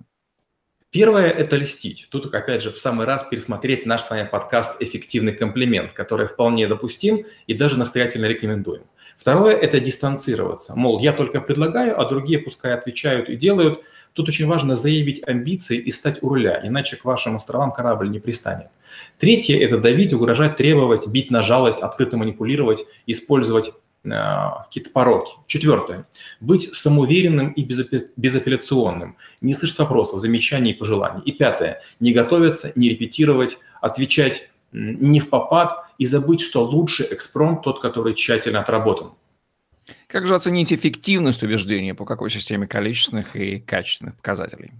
Первое– 0.92 1.30
это 1.42 1.58
льстить. 1.58 2.08
Тут, 2.12 2.34
опять 2.34 2.62
же, 2.62 2.72
в 2.72 2.78
самый 2.78 3.06
раз 3.06 3.26
пересмотреть 3.30 3.86
наш 3.86 4.04
с 4.04 4.10
вами 4.10 4.30
подкаст 4.32 4.82
«Эффективный 4.82 5.34
комплимент», 5.34 5.92
который 5.94 6.28
вполне 6.28 6.68
допустим 6.68 7.26
и 7.48 7.54
даже 7.54 7.78
настоятельно 7.78 8.26
рекомендуем. 8.26 8.84
Второе– 9.18 9.56
это 9.58 9.80
дистанцироваться. 9.80 10.76
Мол, 10.76 11.00
я 11.00 11.12
только 11.12 11.42
предлагаю, 11.42 12.00
а 12.00 12.08
другие 12.08 12.40
пускай 12.40 12.74
отвечают 12.74 13.28
и 13.28 13.36
делают. 13.36 13.82
Тут 14.14 14.30
очень 14.30 14.46
важно 14.46 14.76
заявить 14.76 15.28
амбиции 15.28 15.78
и 15.78 15.92
стать 15.92 16.22
у 16.24 16.30
руля, 16.30 16.62
иначе 16.64 16.96
к 16.96 17.04
вашим 17.04 17.36
островам 17.36 17.72
корабль 17.72 18.10
не 18.10 18.20
пристанет. 18.20 18.68
Третье– 19.18 19.60
это 19.66 19.80
давить, 19.80 20.14
угрожать, 20.14 20.56
требовать, 20.56 21.08
бить 21.08 21.32
на 21.32 21.42
жалость, 21.42 21.82
открыто 21.82 22.16
манипулировать, 22.16 22.86
использовать 23.08 23.74
какие-то 24.10 24.90
пороки. 24.92 25.32
Четвертое. 25.48 26.06
Быть 26.40 26.74
самоуверенным 26.74 27.52
и 27.52 27.64
безапелляционным. 27.64 29.18
Не 29.42 29.54
слышать 29.54 29.80
вопросов, 29.80 30.20
замечаний 30.20 30.72
и 30.72 30.74
пожеланий. 30.74 31.22
И 31.24 31.32
пятое. 31.32 31.82
Не 32.00 32.14
готовиться, 32.14 32.72
не 32.76 32.90
репетировать, 32.90 33.58
отвечать 33.82 34.50
не 34.72 35.20
в 35.20 35.30
попад 35.30 35.86
и 35.98 36.06
забыть, 36.06 36.42
что 36.42 36.64
лучший 36.64 37.08
экспромт 37.12 37.64
тот, 37.64 37.82
который 37.82 38.14
тщательно 38.14 38.60
отработан. 38.60 39.12
Как 40.08 40.26
же 40.26 40.36
оценить 40.36 40.74
эффективность 40.74 41.44
убеждения? 41.44 41.96
По 41.96 42.06
какой 42.06 42.30
системе 42.30 42.68
количественных 42.68 43.36
и 43.36 43.60
качественных 43.60 44.16
показателей? 44.16 44.72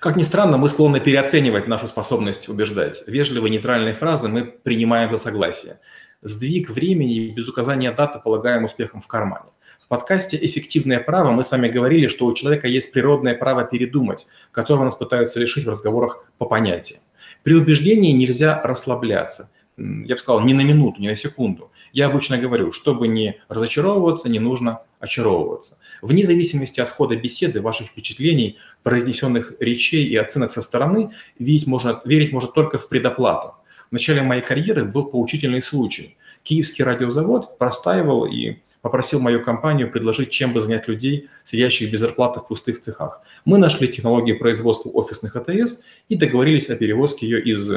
Как 0.00 0.16
ни 0.16 0.24
странно, 0.24 0.56
мы 0.56 0.68
склонны 0.68 0.98
переоценивать 0.98 1.68
нашу 1.68 1.86
способность 1.86 2.48
убеждать. 2.48 3.02
Вежливые 3.06 3.50
нейтральные 3.50 3.94
фразы 3.94 4.28
мы 4.28 4.44
принимаем 4.44 5.10
за 5.12 5.18
согласие 5.18 5.78
сдвиг 6.22 6.70
времени 6.70 7.28
без 7.30 7.48
указания 7.48 7.92
даты 7.92 8.20
полагаем 8.22 8.64
успехом 8.64 9.00
в 9.00 9.06
кармане. 9.06 9.50
В 9.80 9.88
подкасте 9.88 10.38
«Эффективное 10.40 11.00
право» 11.00 11.30
мы 11.30 11.42
с 11.42 11.50
вами 11.50 11.68
говорили, 11.68 12.08
что 12.08 12.26
у 12.26 12.34
человека 12.34 12.68
есть 12.68 12.92
природное 12.92 13.34
право 13.34 13.64
передумать, 13.64 14.26
которого 14.52 14.84
нас 14.84 14.96
пытаются 14.96 15.40
лишить 15.40 15.64
в 15.64 15.70
разговорах 15.70 16.26
по 16.36 16.46
понятиям. 16.46 17.00
При 17.42 17.54
убеждении 17.54 18.12
нельзя 18.12 18.60
расслабляться. 18.62 19.50
Я 19.78 20.16
бы 20.16 20.18
сказал, 20.18 20.40
ни 20.40 20.52
на 20.52 20.62
минуту, 20.62 21.00
ни 21.00 21.08
на 21.08 21.16
секунду. 21.16 21.70
Я 21.92 22.08
обычно 22.08 22.36
говорю, 22.36 22.72
чтобы 22.72 23.08
не 23.08 23.40
разочаровываться, 23.48 24.28
не 24.28 24.40
нужно 24.40 24.82
очаровываться. 24.98 25.78
Вне 26.02 26.24
зависимости 26.26 26.80
от 26.80 26.90
хода 26.90 27.16
беседы, 27.16 27.62
ваших 27.62 27.86
впечатлений, 27.86 28.58
произнесенных 28.82 29.54
речей 29.60 30.04
и 30.04 30.16
оценок 30.16 30.50
со 30.50 30.62
стороны, 30.62 31.12
видеть 31.38 31.66
можно, 31.66 32.02
верить 32.04 32.32
можно 32.32 32.50
только 32.50 32.78
в 32.78 32.88
предоплату. 32.88 33.54
В 33.88 33.92
начале 33.92 34.22
моей 34.22 34.42
карьеры 34.42 34.84
был 34.84 35.06
поучительный 35.06 35.62
случай. 35.62 36.16
Киевский 36.42 36.84
радиозавод 36.84 37.58
простаивал 37.58 38.26
и 38.26 38.56
попросил 38.82 39.20
мою 39.20 39.42
компанию 39.42 39.90
предложить, 39.90 40.30
чем 40.30 40.52
бы 40.52 40.60
занять 40.60 40.88
людей, 40.88 41.28
сидящих 41.44 41.90
без 41.90 42.00
зарплаты 42.00 42.40
в 42.40 42.48
пустых 42.48 42.80
цехах. 42.80 43.22
Мы 43.44 43.58
нашли 43.58 43.88
технологию 43.88 44.38
производства 44.38 44.90
офисных 44.90 45.36
АТС 45.36 45.84
и 46.08 46.16
договорились 46.16 46.68
о 46.70 46.76
перевозке 46.76 47.26
ее 47.26 47.42
из 47.42 47.70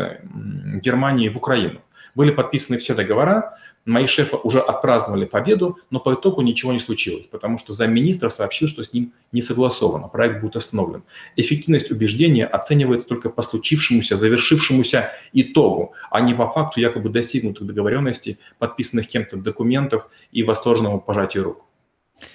Германии 0.82 1.30
в 1.30 1.38
Украину. 1.38 1.82
Были 2.16 2.32
подписаны 2.32 2.78
все 2.78 2.94
договора, 2.94 3.58
Мои 3.86 4.06
шефы 4.06 4.36
уже 4.36 4.60
отпраздновали 4.60 5.26
победу, 5.26 5.80
но 5.90 6.00
по 6.00 6.14
итогу 6.14 6.42
ничего 6.42 6.72
не 6.72 6.80
случилось, 6.80 7.26
потому 7.26 7.58
что 7.58 7.74
замминистра 7.74 8.30
сообщил, 8.30 8.68
что 8.68 8.84
с 8.84 8.94
ним 8.94 9.14
не 9.32 9.42
согласовано, 9.42 10.08
проект 10.08 10.40
будет 10.42 10.56
остановлен. 10.56 11.04
Эффективность 11.36 11.90
убеждения 11.90 12.46
оценивается 12.46 13.08
только 13.08 13.32
по 13.32 13.42
случившемуся, 13.42 14.16
завершившемуся 14.16 15.14
итогу, 15.34 15.94
а 16.12 16.22
не 16.22 16.36
по 16.36 16.48
факту 16.48 16.80
якобы 16.80 17.10
достигнутых 17.10 17.66
договоренностей, 17.66 18.38
подписанных 18.60 19.08
кем-то 19.08 19.38
документов 19.38 20.10
и 20.32 20.44
восторженного 20.44 21.00
пожатия 21.00 21.42
рук. 21.42 21.66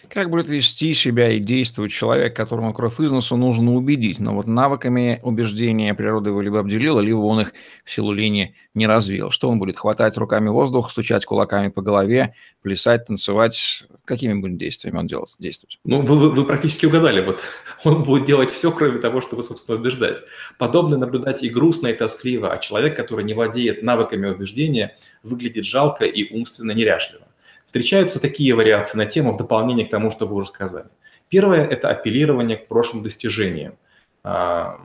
Как 0.08 0.30
будет 0.30 0.48
вести 0.48 0.94
себя 0.94 1.32
и 1.32 1.40
действовать 1.40 1.92
человек, 1.92 2.36
которому 2.36 2.72
кровь 2.72 3.00
из 3.00 3.10
носу 3.10 3.36
нужно 3.36 3.74
убедить, 3.74 4.18
но 4.18 4.34
вот 4.34 4.46
навыками 4.46 5.20
убеждения 5.22 5.94
природа 5.94 6.30
его 6.30 6.40
либо 6.40 6.60
обделила, 6.60 7.00
либо 7.00 7.18
он 7.18 7.40
их 7.40 7.52
в 7.84 7.90
силу 7.90 8.12
линии 8.12 8.54
не 8.74 8.86
развил. 8.86 9.30
Что 9.30 9.48
он 9.48 9.58
будет? 9.58 9.78
Хватать 9.78 10.16
руками 10.16 10.48
воздух, 10.48 10.90
стучать 10.90 11.24
кулаками 11.24 11.68
по 11.68 11.82
голове, 11.82 12.34
плясать, 12.62 13.06
танцевать? 13.06 13.84
Какими 14.04 14.34
будет 14.34 14.56
действиями 14.56 14.98
он 14.98 15.06
делать, 15.06 15.34
действовать? 15.38 15.78
Ну, 15.84 16.02
вы, 16.02 16.18
вы, 16.18 16.30
вы 16.30 16.44
практически 16.44 16.86
угадали. 16.86 17.24
Вот 17.24 17.40
он 17.84 18.02
будет 18.02 18.24
делать 18.26 18.50
все, 18.50 18.70
кроме 18.70 18.98
того, 18.98 19.20
чтобы, 19.20 19.42
собственно, 19.42 19.78
убеждать. 19.78 20.18
Подобно 20.58 20.96
наблюдать 20.96 21.42
и 21.42 21.48
грустно, 21.48 21.88
и 21.88 21.92
тоскливо, 21.92 22.52
а 22.52 22.58
человек, 22.58 22.96
который 22.96 23.24
не 23.24 23.34
владеет 23.34 23.82
навыками 23.82 24.28
убеждения, 24.28 24.96
выглядит 25.22 25.64
жалко 25.64 26.04
и 26.04 26.32
умственно 26.32 26.72
неряшливо. 26.72 27.26
Встречаются 27.66 28.20
такие 28.20 28.54
вариации 28.54 28.96
на 28.96 29.06
тему 29.06 29.32
в 29.32 29.36
дополнение 29.36 29.86
к 29.86 29.90
тому, 29.90 30.10
что 30.10 30.26
вы 30.26 30.36
уже 30.36 30.48
сказали. 30.48 30.88
Первое– 31.28 31.66
это 31.68 31.90
апеллирование 31.90 32.56
к 32.56 32.68
прошлым 32.68 33.02
достижениям 33.02 33.76
а, 34.22 34.78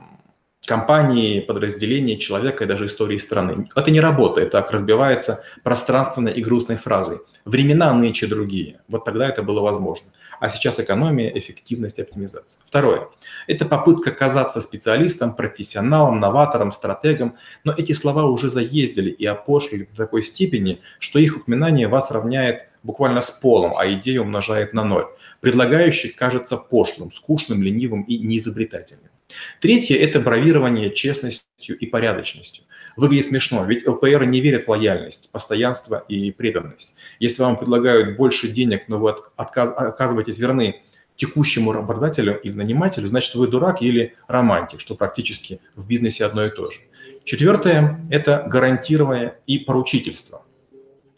компании, 0.66 1.40
подразделения, 1.40 2.16
человека 2.16 2.64
и 2.64 2.66
даже 2.66 2.86
истории 2.86 3.18
страны. 3.18 3.68
Это 3.74 3.90
не 3.90 4.00
работает, 4.00 4.50
так 4.50 4.70
разбивается 4.70 5.42
пространственной 5.64 6.32
и 6.32 6.42
грустной 6.42 6.76
фразой. 6.76 7.18
Времена 7.44 7.92
нынче 7.92 8.26
другие. 8.26 8.80
Вот 8.88 9.04
тогда 9.04 9.28
это 9.28 9.42
было 9.42 9.60
возможно. 9.60 10.12
А 10.38 10.48
сейчас 10.48 10.78
экономия, 10.80 11.30
эффективность, 11.36 11.98
оптимизация. 11.98 12.62
Второе. 12.64 13.08
Это 13.46 13.64
попытка 13.64 14.12
казаться 14.12 14.60
специалистом, 14.60 15.34
профессионалом, 15.34 16.20
новатором, 16.20 16.72
стратегом. 16.72 17.36
Но 17.64 17.72
эти 17.76 17.92
слова 17.92 18.24
уже 18.24 18.48
заездили 18.48 19.10
и 19.10 19.26
опошлили 19.26 19.88
в 19.92 19.96
такой 19.96 20.22
степени, 20.22 20.80
что 20.98 21.18
их 21.18 21.36
упоминание 21.36 21.88
вас 21.88 22.10
равняет 22.10 22.68
буквально 22.82 23.20
с 23.20 23.30
полом, 23.30 23.74
а 23.76 23.90
идею 23.92 24.22
умножает 24.22 24.74
на 24.74 24.84
ноль. 24.84 25.06
Предлагающий 25.40 26.10
кажется 26.10 26.56
пошлым, 26.56 27.10
скучным, 27.10 27.62
ленивым 27.62 28.02
и 28.02 28.18
неизобретательным. 28.18 29.11
Третье– 29.60 29.96
это 29.98 30.20
бравирование 30.20 30.92
честностью 30.94 31.78
и 31.78 31.86
порядочностью. 31.86 32.64
Выглядит 32.96 33.26
смешно, 33.26 33.64
ведь 33.64 33.86
ЛПР 33.86 34.24
не 34.24 34.40
верят 34.40 34.66
в 34.66 34.68
лояльность, 34.68 35.30
постоянство 35.30 36.04
и 36.08 36.30
преданность. 36.30 36.94
Если 37.20 37.42
вам 37.42 37.56
предлагают 37.56 38.16
больше 38.16 38.48
денег, 38.48 38.88
но 38.88 38.98
вы 38.98 39.14
отказ, 39.36 39.72
оказываетесь 39.74 40.38
верны 40.38 40.82
текущему 41.16 41.72
работодателю 41.72 42.38
или 42.40 42.52
нанимателю, 42.52 43.06
значит, 43.06 43.34
вы 43.34 43.48
дурак 43.48 43.82
или 43.82 44.14
романтик, 44.28 44.80
что 44.80 44.94
практически 44.94 45.60
в 45.74 45.86
бизнесе 45.86 46.24
одно 46.24 46.44
и 46.44 46.50
то 46.50 46.70
же. 46.70 46.80
Четвертое– 47.24 48.00
это 48.10 48.44
гарантирование 48.48 49.38
и 49.46 49.58
поручительство 49.58 50.42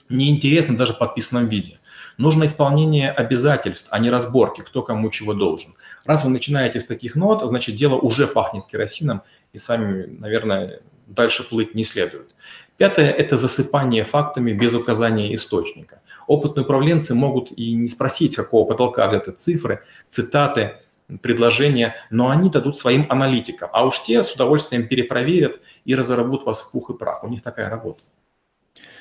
неинтересно 0.08 0.76
даже 0.76 0.92
в 0.94 0.98
подписанном 0.98 1.48
виде. 1.48 1.78
Нужно 2.16 2.44
исполнение 2.44 3.10
обязательств, 3.10 3.88
а 3.90 3.98
не 3.98 4.10
разборки, 4.10 4.60
кто 4.60 4.82
кому 4.82 5.10
чего 5.10 5.34
должен. 5.34 5.74
Раз 6.04 6.24
вы 6.24 6.30
начинаете 6.30 6.80
с 6.80 6.86
таких 6.86 7.16
нот, 7.16 7.46
значит 7.48 7.76
дело 7.76 7.96
уже 7.96 8.26
пахнет 8.26 8.66
керосином, 8.66 9.22
и 9.52 9.58
с 9.58 9.68
вами, 9.68 10.06
наверное, 10.06 10.80
дальше 11.06 11.48
плыть 11.48 11.74
не 11.74 11.84
следует. 11.84 12.34
Пятое– 12.76 13.10
это 13.12 13.36
засыпание 13.36 14.04
фактами 14.04 14.52
без 14.52 14.74
указания 14.74 15.34
источника. 15.34 16.00
Опытные 16.26 16.64
управленцы 16.64 17.14
могут 17.14 17.52
и 17.52 17.74
не 17.74 17.88
спросить, 17.88 18.36
какого 18.36 18.66
потолка 18.66 19.06
взяты 19.06 19.32
цифры, 19.32 19.82
цитаты, 20.10 20.76
предложения, 21.20 21.94
но 22.10 22.30
они 22.30 22.50
дадут 22.50 22.78
своим 22.78 23.06
аналитикам, 23.10 23.68
а 23.72 23.84
уж 23.84 24.02
те 24.02 24.22
с 24.22 24.32
удовольствием 24.32 24.88
перепроверят 24.88 25.60
и 25.84 25.94
разорвут 25.94 26.44
вас 26.44 26.62
в 26.62 26.72
пух 26.72 26.90
и 26.90 26.94
прах. 26.94 27.22
У 27.24 27.28
них 27.28 27.42
такая 27.42 27.68
работа. 27.68 28.00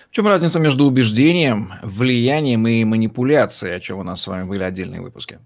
В 0.10 0.16
чем 0.16 0.28
разница 0.28 0.60
между 0.60 0.86
убеждением, 0.86 1.74
влиянием 1.82 2.68
и 2.68 2.84
манипуляцией, 2.84 3.76
о 3.76 3.80
чем 3.80 4.00
у 4.00 4.04
нас 4.04 4.22
с 4.22 4.28
вами 4.28 4.44
были 4.44 4.64
отдельные 4.64 5.02
выпуски? 5.02 5.40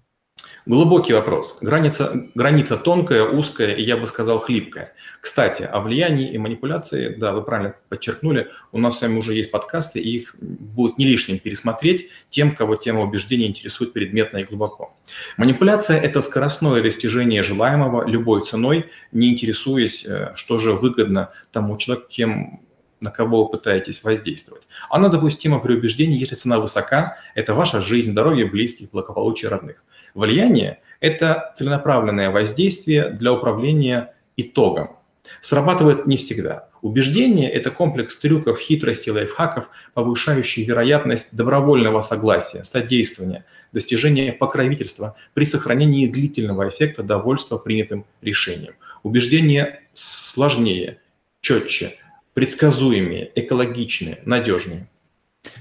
Глубокий 0.68 1.14
вопрос. 1.14 1.60
Граница, 1.62 2.28
граница 2.34 2.76
тонкая, 2.76 3.24
узкая 3.24 3.74
и, 3.74 3.82
я 3.82 3.96
бы 3.96 4.04
сказал, 4.04 4.38
хлипкая. 4.38 4.92
Кстати, 5.22 5.62
о 5.62 5.80
влиянии 5.80 6.30
и 6.30 6.36
манипуляции, 6.36 7.14
да, 7.14 7.32
вы 7.32 7.42
правильно 7.42 7.74
подчеркнули, 7.88 8.48
у 8.70 8.78
нас 8.78 8.98
с 8.98 9.00
вами 9.00 9.16
уже 9.16 9.32
есть 9.32 9.50
подкасты, 9.50 9.98
и 9.98 10.18
их 10.18 10.36
будет 10.38 10.98
не 10.98 11.06
лишним 11.06 11.38
пересмотреть 11.38 12.10
тем, 12.28 12.54
кого 12.54 12.76
тема 12.76 13.00
убеждения 13.00 13.46
интересует 13.46 13.94
предметно 13.94 14.36
и 14.36 14.44
глубоко. 14.44 14.94
Манипуляция– 15.38 15.98
это 16.02 16.20
скоростное 16.20 16.82
достижение 16.82 17.42
желаемого 17.42 18.06
любой 18.06 18.44
ценой, 18.44 18.90
не 19.10 19.32
интересуясь, 19.32 20.04
э, 20.04 20.32
что 20.34 20.58
же 20.58 20.74
выгодно 20.74 21.30
тому 21.50 21.78
человеку, 21.78 22.08
кем 22.10 22.60
на 23.00 23.10
кого 23.10 23.44
вы 23.44 23.50
пытаетесь 23.50 24.02
воздействовать. 24.02 24.68
Она 24.90 25.08
допустима 25.08 25.58
при 25.58 25.74
убеждении, 25.74 26.18
если 26.18 26.34
цена 26.34 26.58
высока, 26.58 27.18
это 27.34 27.54
ваша 27.54 27.80
жизнь, 27.80 28.12
здоровье 28.12 28.46
близких, 28.46 28.90
благополучие 28.90 29.50
родных. 29.50 29.82
Влияние– 30.14 30.80
это 31.00 31.52
целенаправленное 31.54 32.30
воздействие 32.30 33.10
для 33.10 33.32
управления 33.32 34.14
итогом. 34.36 34.96
Срабатывает 35.40 36.06
не 36.06 36.16
всегда. 36.16 36.68
Убеждение– 36.80 37.50
это 37.52 37.70
комплекс 37.70 38.16
трюков, 38.16 38.60
хитростей, 38.60 39.12
лайфхаков, 39.12 39.68
повышающий 39.94 40.64
вероятность 40.64 41.36
добровольного 41.36 42.00
согласия, 42.00 42.62
содействования, 42.62 43.44
достижения 43.72 44.32
покровительства 44.32 45.16
при 45.34 45.44
сохранении 45.44 46.06
длительного 46.06 46.68
эффекта 46.68 47.02
довольства 47.02 47.58
принятым 47.58 48.04
решением. 48.22 48.74
Убеждение 49.02 49.80
сложнее, 49.92 51.00
четче, 51.40 51.94
предсказуемее, 52.38 53.32
экологичнее, 53.34 54.20
надежнее. 54.24 54.86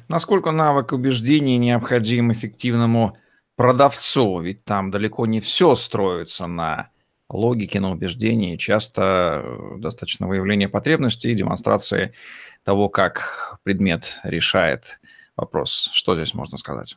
Насколько 0.10 0.51
навык 0.51 0.91
убеждений 0.91 1.57
необходим 1.57 2.31
эффективному 2.31 3.17
продавцу? 3.55 4.39
Ведь 4.41 4.63
там 4.63 4.91
далеко 4.91 5.25
не 5.25 5.39
все 5.39 5.74
строится 5.74 6.46
на 6.46 6.91
логике, 7.31 7.79
на 7.79 7.89
убеждении. 7.89 8.57
Часто 8.57 9.41
э, 9.43 9.77
достаточно 9.79 10.27
выявления 10.27 10.69
потребностей 10.69 11.31
и 11.31 11.36
демонстрации 11.36 12.13
того, 12.63 12.89
как 12.89 13.57
предмет 13.63 14.19
решает 14.24 15.00
вопрос. 15.36 15.89
Что 15.93 16.13
здесь 16.13 16.36
можно 16.36 16.60
сказать? 16.60 16.96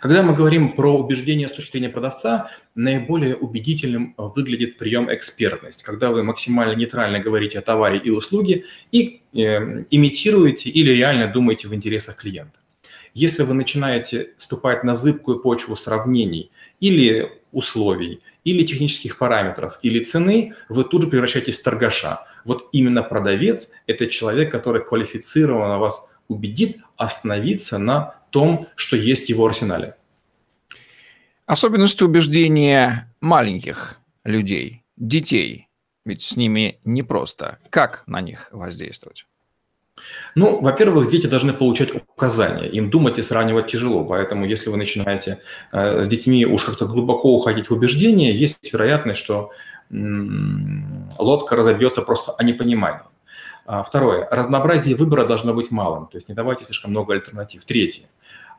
Когда 0.00 0.22
мы 0.22 0.34
говорим 0.34 0.74
про 0.74 0.96
убеждение 0.96 1.48
с 1.48 1.52
точки 1.52 1.72
зрения 1.72 1.88
продавца, 1.88 2.50
наиболее 2.74 3.34
убедительным 3.34 4.14
выглядит 4.18 4.76
прием 4.76 5.12
экспертность, 5.12 5.82
когда 5.82 6.10
вы 6.10 6.22
максимально 6.22 6.74
нейтрально 6.74 7.18
говорите 7.18 7.58
о 7.58 7.62
товаре 7.62 7.98
и 7.98 8.10
услуге 8.10 8.64
и 8.92 9.22
э, 9.32 9.84
имитируете 9.90 10.68
или 10.68 10.90
реально 10.90 11.28
думаете 11.28 11.68
в 11.68 11.74
интересах 11.74 12.16
клиента. 12.16 12.58
Если 13.14 13.42
вы 13.42 13.54
начинаете 13.54 14.34
ступать 14.36 14.84
на 14.84 14.94
зыбкую 14.94 15.40
почву 15.40 15.76
сравнений 15.76 16.50
или 16.78 17.32
условий, 17.50 18.20
или 18.44 18.64
технических 18.64 19.18
параметров, 19.18 19.78
или 19.82 20.04
цены, 20.04 20.54
вы 20.68 20.84
тут 20.84 21.02
же 21.02 21.08
превращаетесь 21.08 21.58
в 21.58 21.62
торгаша. 21.62 22.26
Вот 22.44 22.68
именно 22.72 23.02
продавец– 23.02 23.70
это 23.86 24.06
человек, 24.06 24.52
который 24.52 24.84
квалифицированно 24.84 25.78
вас 25.78 26.14
убедит 26.28 26.78
остановиться 26.96 27.78
на 27.78 28.19
том, 28.30 28.68
что 28.76 28.96
есть 28.96 29.26
в 29.26 29.28
его 29.28 29.46
арсенале. 29.46 29.96
Особенности 31.46 32.04
убеждения 32.04 33.12
маленьких 33.20 33.98
людей, 34.24 34.84
детей, 34.96 35.68
ведь 36.04 36.22
с 36.22 36.36
ними 36.36 36.78
непросто. 36.84 37.58
Как 37.70 38.04
на 38.06 38.20
них 38.20 38.48
воздействовать? 38.52 39.26
Ну, 40.34 40.60
во-первых, 40.60 41.10
дети 41.10 41.26
должны 41.26 41.52
получать 41.52 41.94
указания. 41.94 42.68
Им 42.68 42.90
думать 42.90 43.18
и 43.18 43.22
сравнивать 43.22 43.70
тяжело. 43.70 44.04
Поэтому, 44.04 44.46
если 44.46 44.70
вы 44.70 44.76
начинаете 44.76 45.40
э, 45.72 46.04
с 46.04 46.08
детьми 46.08 46.46
уж 46.46 46.64
как-то 46.64 46.86
глубоко 46.86 47.34
уходить 47.34 47.68
в 47.68 47.74
убеждения, 47.74 48.32
есть 48.32 48.72
вероятность, 48.72 49.20
что 49.20 49.50
м- 49.90 51.08
лодка 51.18 51.56
разобьется 51.56 52.02
просто 52.02 52.32
о 52.32 52.44
непонимании. 52.44 53.02
А, 53.66 53.82
второе. 53.82 54.28
Разнообразие 54.30 54.96
выбора 54.96 55.26
должно 55.26 55.54
быть 55.54 55.70
малым, 55.70 56.06
то 56.06 56.16
есть 56.16 56.28
не 56.28 56.34
давайте 56.34 56.64
слишком 56.64 56.90
много 56.90 57.14
альтернатив. 57.14 57.64
Третье. 57.64 58.06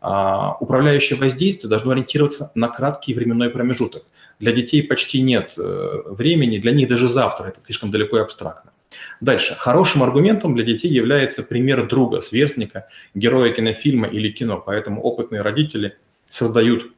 А, 0.01 0.57
управляющее 0.59 1.17
воздействие 1.19 1.69
должно 1.69 1.91
ориентироваться 1.91 2.51
на 2.55 2.69
краткий 2.69 3.13
временной 3.13 3.49
промежуток. 3.49 4.03
Для 4.39 4.51
детей 4.51 4.81
почти 4.81 5.21
нет 5.21 5.53
э, 5.57 6.01
времени, 6.07 6.57
для 6.57 6.71
них 6.71 6.89
даже 6.89 7.07
завтра 7.07 7.49
это 7.49 7.63
слишком 7.63 7.91
далеко 7.91 8.17
и 8.17 8.21
абстрактно. 8.21 8.71
Дальше. 9.19 9.55
Хорошим 9.57 10.01
аргументом 10.01 10.55
для 10.55 10.63
детей 10.63 10.89
является 10.91 11.43
пример 11.43 11.87
друга, 11.87 12.21
сверстника, 12.21 12.87
героя 13.13 13.51
кинофильма 13.53 14.07
или 14.07 14.29
кино. 14.31 14.61
Поэтому 14.65 15.01
опытные 15.01 15.43
родители 15.43 15.97
создают 16.25 16.91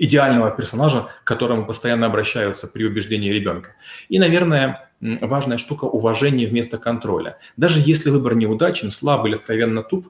идеального 0.00 0.50
персонажа, 0.50 1.08
к 1.22 1.26
которому 1.26 1.66
постоянно 1.66 2.06
обращаются 2.06 2.66
при 2.66 2.84
убеждении 2.84 3.30
ребенка. 3.30 3.76
И, 4.08 4.18
наверное, 4.18 4.90
важная 5.00 5.58
штука– 5.58 5.84
уважение 5.86 6.48
вместо 6.48 6.78
контроля. 6.78 7.38
Даже 7.58 7.80
если 7.84 8.10
выбор 8.10 8.34
неудачен, 8.34 8.90
слабый 8.90 9.30
или 9.30 9.36
откровенно 9.36 9.82
туп, 9.82 10.08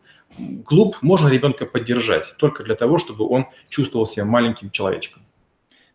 клуб 0.64 0.96
можно 1.02 1.28
ребенка 1.28 1.66
поддержать 1.66 2.34
только 2.38 2.62
для 2.62 2.76
того, 2.76 2.98
чтобы 2.98 3.28
он 3.28 3.46
чувствовал 3.68 4.06
себя 4.06 4.24
маленьким 4.24 4.70
человечком. 4.70 5.22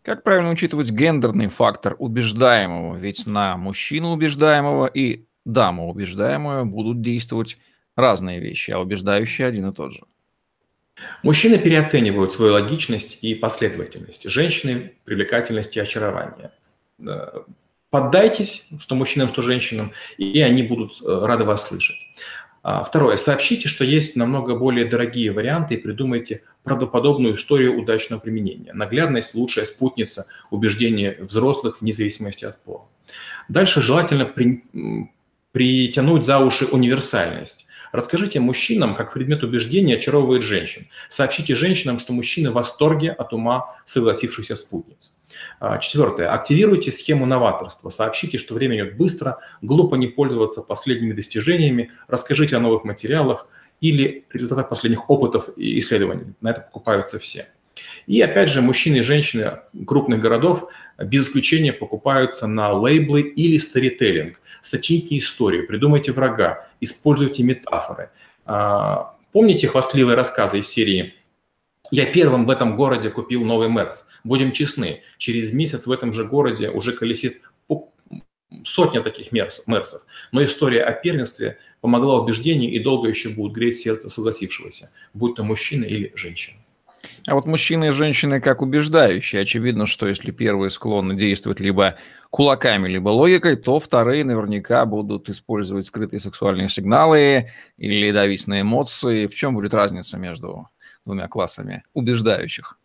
Как 0.02 0.22
правильно 0.22 0.50
учитывать 0.50 0.90
гендерный 0.90 1.48
фактор 1.48 1.96
убеждаемого? 1.98 2.96
Ведь 2.96 3.26
на 3.26 3.56
мужчину 3.56 4.12
убеждаемого 4.12 4.86
и 4.86 5.24
даму 5.46 5.88
убеждаемую 5.88 6.66
будут 6.66 7.00
действовать 7.00 7.58
разные 7.96 8.40
вещи, 8.40 8.72
а 8.72 8.78
убеждающий 8.78 9.46
один 9.46 9.70
и 9.70 9.74
тот 9.74 9.92
же. 9.92 10.00
Мужчины 11.22 11.58
переоценивают 11.58 12.32
свою 12.32 12.52
логичность 12.52 13.18
и 13.22 13.34
последовательность, 13.34 14.28
женщины– 14.30 14.94
привлекательность 15.04 15.76
и 15.76 15.80
очарование. 15.80 16.52
Э, 16.98 17.42
поддайтесь, 17.90 18.68
что 18.78 18.94
мужчинам, 18.94 19.28
что 19.28 19.42
женщинам, 19.42 19.92
и 20.16 20.40
они 20.40 20.62
будут 20.62 20.92
э, 21.02 21.24
рады 21.24 21.44
вас 21.44 21.68
слышать. 21.68 21.98
А, 22.68 22.82
второе. 22.82 23.16
Сообщите, 23.16 23.68
что 23.68 23.84
есть 23.84 24.16
намного 24.16 24.56
более 24.56 24.86
дорогие 24.86 25.30
варианты 25.30 25.74
и 25.74 25.76
придумайте 25.76 26.42
правдоподобную 26.64 27.36
историю 27.36 27.78
удачного 27.78 28.18
применения. 28.18 28.72
Наглядность– 28.72 29.34
лучшая 29.36 29.66
спутница 29.66 30.26
убеждения 30.50 31.16
взрослых 31.20 31.80
вне 31.80 31.92
зависимости 31.92 32.44
от 32.44 32.60
пола. 32.64 32.88
Дальше 33.48 33.82
желательно 33.82 34.24
при, 34.24 34.64
притянуть 35.52 36.26
за 36.26 36.40
уши 36.40 36.66
универсальность. 36.66 37.68
Расскажите 37.92 38.40
мужчинам, 38.40 38.94
как 38.94 39.12
предмет 39.12 39.42
убеждения 39.42 39.96
очаровывает 39.96 40.42
женщин. 40.42 40.88
Сообщите 41.08 41.54
женщинам, 41.54 41.98
что 41.98 42.12
мужчины 42.12 42.50
в 42.50 42.54
восторге 42.54 43.10
от 43.10 43.32
ума 43.32 43.74
согласившихся 43.84 44.56
спутниц. 44.56 45.16
А, 45.60 45.78
четвертое. 45.78 46.28
Активируйте 46.28 46.92
схему 46.92 47.26
новаторства. 47.26 47.88
Сообщите, 47.88 48.38
что 48.38 48.54
время 48.54 48.76
идет 48.76 48.96
быстро, 48.96 49.38
глупо 49.62 49.96
не 49.96 50.06
пользоваться 50.06 50.62
последними 50.62 51.12
достижениями, 51.12 51.90
расскажите 52.08 52.56
о 52.56 52.60
новых 52.60 52.84
материалах 52.84 53.48
или 53.80 54.24
результатах 54.32 54.68
последних 54.68 55.10
опытов 55.10 55.50
и 55.56 55.78
исследований. 55.78 56.34
На 56.40 56.50
это 56.50 56.62
покупаются 56.62 57.18
все. 57.18 57.48
И 58.06 58.20
опять 58.20 58.50
же, 58.50 58.62
мужчины 58.62 58.96
и 58.96 59.02
женщины 59.02 59.58
крупных 59.86 60.20
городов 60.20 60.68
без 60.98 61.28
исключения 61.28 61.72
покупаются 61.72 62.46
на 62.46 62.72
лейблы 62.72 63.22
или 63.22 63.58
старителлинг. 63.58 64.40
Сочините 64.62 65.18
историю, 65.18 65.66
придумайте 65.66 66.12
врага, 66.12 66.68
используйте 66.80 67.42
метафоры. 67.42 68.10
А, 68.44 69.16
помните 69.32 69.68
хвастливые 69.68 70.16
рассказы 70.16 70.60
из 70.60 70.68
серии 70.68 71.14
«Я 71.90 72.06
первым 72.06 72.46
в 72.46 72.50
этом 72.50 72.76
городе 72.76 73.10
купил 73.10 73.44
новый 73.44 73.68
Мерс». 73.68 74.08
Будем 74.24 74.52
честны, 74.52 75.02
через 75.18 75.52
месяц 75.52 75.86
в 75.86 75.92
этом 75.92 76.12
же 76.12 76.24
городе 76.24 76.70
уже 76.70 76.92
колесит 76.92 77.42
сотня 78.64 79.02
таких 79.02 79.32
мерсов. 79.32 80.06
Но 80.32 80.44
история 80.44 80.82
о 80.82 80.92
первенстве 80.92 81.58
помогла 81.80 82.20
убеждению 82.20 82.72
и 82.72 82.78
долго 82.78 83.08
еще 83.08 83.28
будет 83.28 83.52
греть 83.52 83.76
сердце 83.76 84.08
согласившегося, 84.08 84.92
будь 85.14 85.36
то 85.36 85.44
мужчина 85.44 85.84
или 85.84 86.12
женщина. 86.14 86.58
А 87.26 87.34
вот 87.34 87.46
мужчины 87.46 87.88
и 87.88 87.90
женщины 87.90 88.40
как 88.40 88.62
убеждающие. 88.62 89.42
Очевидно, 89.42 89.86
что 89.86 90.06
если 90.06 90.30
первые 90.30 90.70
склонны 90.70 91.14
действовать 91.14 91.60
либо 91.60 91.96
кулаками, 92.30 92.88
либо 92.88 93.08
логикой, 93.08 93.56
то 93.56 93.80
вторые 93.80 94.24
наверняка 94.24 94.84
будут 94.86 95.28
использовать 95.28 95.86
скрытые 95.86 96.20
сексуальные 96.20 96.68
сигналы 96.68 97.50
или 97.76 98.10
давить 98.12 98.46
на 98.46 98.60
эмоции. 98.60 99.26
В 99.26 99.34
чем 99.34 99.54
будет 99.54 99.74
разница 99.74 100.18
между 100.18 100.68
двумя 101.04 101.28
классами 101.28 101.82
убеждающих? 101.94 102.78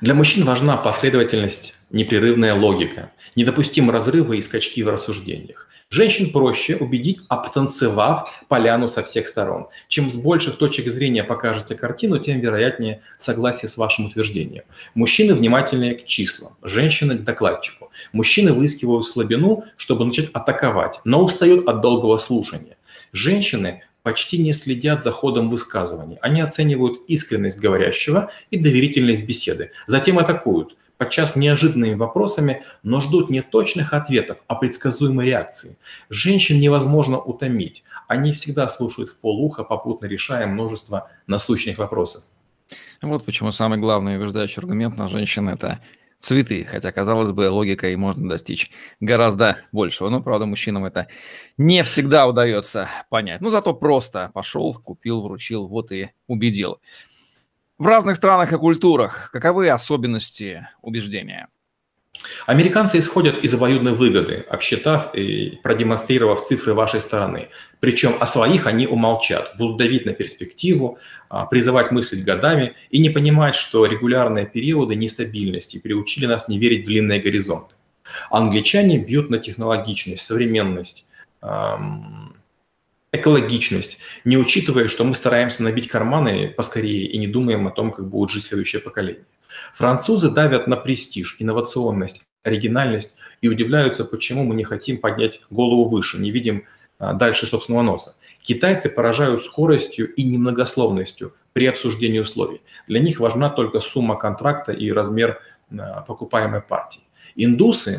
Для 0.00 0.14
мужчин 0.14 0.44
важна 0.44 0.76
последовательность, 0.76 1.74
непрерывная 1.90 2.54
логика, 2.54 3.10
недопустимы 3.34 3.92
разрывы 3.92 4.38
и 4.38 4.40
скачки 4.40 4.82
в 4.82 4.88
рассуждениях. 4.88 5.68
Женщин 5.94 6.32
проще 6.32 6.74
убедить, 6.74 7.20
обтанцевав 7.28 8.42
поляну 8.48 8.88
со 8.88 9.04
всех 9.04 9.28
сторон. 9.28 9.68
Чем 9.86 10.10
с 10.10 10.16
больших 10.16 10.58
точек 10.58 10.88
зрения 10.88 11.22
покажете 11.22 11.76
картину, 11.76 12.18
тем 12.18 12.40
вероятнее 12.40 13.00
согласие 13.16 13.68
с 13.68 13.76
вашим 13.76 14.06
утверждением. 14.06 14.64
Мужчины 14.96 15.34
внимательнее 15.34 15.94
к 15.94 16.04
числам, 16.04 16.56
женщины 16.62 17.14
к 17.16 17.22
докладчику. 17.22 17.92
Мужчины 18.12 18.52
выискивают 18.52 19.06
слабину, 19.06 19.66
чтобы 19.76 20.04
начать 20.04 20.30
атаковать, 20.32 21.00
но 21.04 21.24
устают 21.24 21.68
от 21.68 21.80
долгого 21.80 22.18
слушания. 22.18 22.76
Женщины 23.12 23.84
почти 24.02 24.38
не 24.38 24.52
следят 24.52 25.04
за 25.04 25.12
ходом 25.12 25.48
высказываний. 25.48 26.18
Они 26.20 26.40
оценивают 26.40 27.02
искренность 27.06 27.60
говорящего 27.60 28.32
и 28.50 28.58
доверительность 28.58 29.24
беседы. 29.24 29.70
Затем 29.86 30.18
атакуют, 30.18 30.76
подчас 30.96 31.36
неожиданными 31.36 31.94
вопросами, 31.94 32.62
но 32.82 33.00
ждут 33.00 33.30
не 33.30 33.42
точных 33.42 33.92
ответов, 33.92 34.38
а 34.46 34.54
предсказуемой 34.54 35.26
реакции. 35.26 35.76
Женщин 36.08 36.60
невозможно 36.60 37.18
утомить. 37.18 37.84
Они 38.08 38.32
всегда 38.32 38.68
слушают 38.68 39.10
в 39.10 39.16
полуха, 39.16 39.64
попутно 39.64 40.06
решая 40.06 40.46
множество 40.46 41.10
насущных 41.26 41.78
вопросов. 41.78 42.24
Вот 43.02 43.24
почему 43.24 43.50
самый 43.50 43.78
главный 43.78 44.16
убеждающий 44.16 44.60
аргумент 44.60 44.96
на 44.98 45.08
женщин– 45.08 45.48
это 45.50 45.80
цветы, 46.18 46.64
хотя, 46.64 46.90
казалось 46.90 47.30
бы, 47.30 47.50
логикой 47.50 47.94
можно 47.96 48.28
достичь 48.28 48.70
гораздо 49.00 49.58
большего. 49.72 50.08
Но, 50.08 50.22
правда, 50.22 50.46
мужчинам 50.46 50.84
это 50.84 51.06
не 51.58 51.82
всегда 51.84 52.26
удается 52.26 52.88
понять. 53.10 53.40
Ну, 53.40 53.50
зато 53.50 53.74
просто 53.74 54.30
пошел, 54.32 54.74
купил, 54.74 55.22
вручил, 55.22 55.68
вот 55.68 55.92
и 55.92 56.10
убедил. 56.26 56.80
В 57.76 57.88
разных 57.88 58.14
странах 58.14 58.52
и 58.52 58.56
культурах 58.56 59.30
каковы 59.32 59.68
особенности 59.68 60.68
убеждения? 60.80 61.48
Американцы 62.46 63.00
исходят 63.00 63.38
из 63.38 63.52
обоюдной 63.52 63.94
выгоды, 63.94 64.44
обсчитав 64.48 65.12
и 65.12 65.58
продемонстрировав 65.60 66.44
цифры 66.46 66.72
вашей 66.72 67.00
стороны. 67.00 67.48
Причем 67.80 68.14
о 68.20 68.26
своих 68.26 68.68
они 68.68 68.86
умолчат, 68.86 69.56
будут 69.58 69.78
давить 69.78 70.06
на 70.06 70.12
перспективу, 70.12 70.98
а, 71.28 71.46
призывать 71.46 71.90
мыслить 71.90 72.24
годами 72.24 72.74
и 72.90 73.00
не 73.00 73.10
понимать, 73.10 73.56
что 73.56 73.84
регулярные 73.86 74.46
периоды 74.46 74.94
нестабильности 74.94 75.78
приучили 75.78 76.26
нас 76.26 76.46
не 76.46 76.60
верить 76.60 76.84
в 76.84 76.86
длинные 76.86 77.20
горизонты. 77.20 77.74
Англичане 78.30 78.98
бьют 78.98 79.30
на 79.30 79.38
технологичность, 79.38 80.24
современность, 80.24 81.08
экологичность, 83.14 83.98
не 84.24 84.36
учитывая, 84.36 84.88
что 84.88 85.04
мы 85.04 85.14
стараемся 85.14 85.62
набить 85.62 85.88
карманы 85.88 86.48
поскорее 86.48 87.06
и 87.06 87.18
не 87.18 87.26
думаем 87.26 87.66
о 87.66 87.70
том, 87.70 87.92
как 87.92 88.08
будет 88.08 88.30
жить 88.30 88.44
следующее 88.44 88.82
поколение. 88.82 89.24
Французы 89.74 90.30
давят 90.30 90.66
на 90.66 90.76
престиж, 90.76 91.36
инновационность, 91.38 92.22
оригинальность 92.42 93.16
и 93.40 93.48
удивляются, 93.48 94.04
почему 94.04 94.44
мы 94.44 94.54
не 94.54 94.64
хотим 94.64 94.98
поднять 94.98 95.40
голову 95.50 95.88
выше, 95.88 96.18
не 96.18 96.30
видим 96.30 96.64
а, 96.98 97.14
дальше 97.14 97.46
собственного 97.46 97.82
носа. 97.82 98.16
Китайцы 98.42 98.90
поражают 98.90 99.42
скоростью 99.42 100.12
и 100.14 100.24
немногословностью 100.24 101.34
при 101.52 101.66
обсуждении 101.66 102.18
условий. 102.18 102.62
Для 102.88 103.00
них 103.00 103.20
важна 103.20 103.48
только 103.48 103.80
сумма 103.80 104.16
контракта 104.16 104.72
и 104.72 104.90
размер 104.90 105.40
а, 105.70 106.02
покупаемой 106.02 106.60
партии. 106.60 107.02
Индусы, 107.36 107.98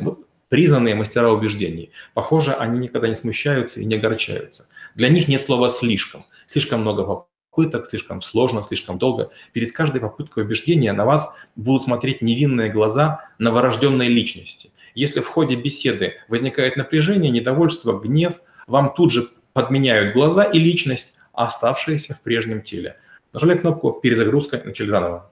признанные 0.55 0.95
мастера 0.95 1.31
убеждений, 1.31 1.91
похоже, 2.13 2.53
они 2.53 2.79
никогда 2.79 3.09
не 3.09 3.15
смущаются 3.15 3.81
и 3.81 3.85
не 3.85 3.95
огорчаются. 3.95 4.69
Для 4.95 5.09
них 5.09 5.27
нет 5.27 5.41
слова 5.41 5.67
«слишком». 5.67 6.23
Слишком 6.45 6.79
много 6.79 7.03
попыток, 7.51 7.87
слишком 7.89 8.21
сложно, 8.21 8.63
слишком 8.63 8.97
долго. 8.97 9.31
Перед 9.51 9.73
каждой 9.73 9.99
попыткой 9.99 10.45
убеждения 10.45 10.93
на 10.93 11.03
вас 11.03 11.35
будут 11.57 11.83
смотреть 11.83 12.21
невинные 12.21 12.69
глаза 12.69 13.27
новорожденной 13.37 14.07
личности. 14.07 14.71
Если 14.93 15.19
в 15.19 15.27
ходе 15.27 15.57
беседы 15.57 16.13
возникает 16.29 16.77
напряжение, 16.77 17.31
недовольство, 17.31 17.99
гнев, 17.99 18.35
вам 18.65 18.93
тут 18.93 19.11
же 19.11 19.27
подменяют 19.51 20.13
глаза 20.13 20.45
и 20.45 20.57
личность, 20.57 21.17
оставшиеся 21.33 22.13
в 22.13 22.21
прежнем 22.21 22.61
теле. 22.61 22.95
Нажали 23.33 23.57
кнопку 23.57 23.91
«Перезагрузка» 23.91 24.55
и 24.55 24.67
начали 24.67 24.87
заново. 24.87 25.29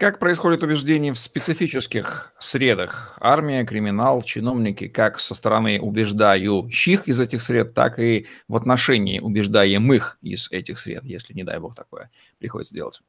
Как 0.00 0.18
происходит 0.18 0.62
убеждение 0.62 1.12
в 1.12 1.18
специфических 1.18 2.32
средах? 2.38 3.18
Армия, 3.20 3.66
криминал, 3.66 4.22
чиновники, 4.22 4.88
как 4.88 5.20
со 5.20 5.34
стороны 5.34 5.78
убеждающих 5.78 7.06
из 7.06 7.20
этих 7.20 7.42
сред, 7.42 7.74
так 7.74 7.98
и 7.98 8.26
в 8.48 8.56
отношении 8.56 9.20
убеждаемых 9.20 10.16
из 10.22 10.50
этих 10.50 10.78
сред, 10.78 11.04
если, 11.04 11.34
не 11.34 11.44
дай 11.44 11.58
бог, 11.58 11.74
такое 11.74 12.08
приходится 12.38 12.72
делать. 12.72 13.02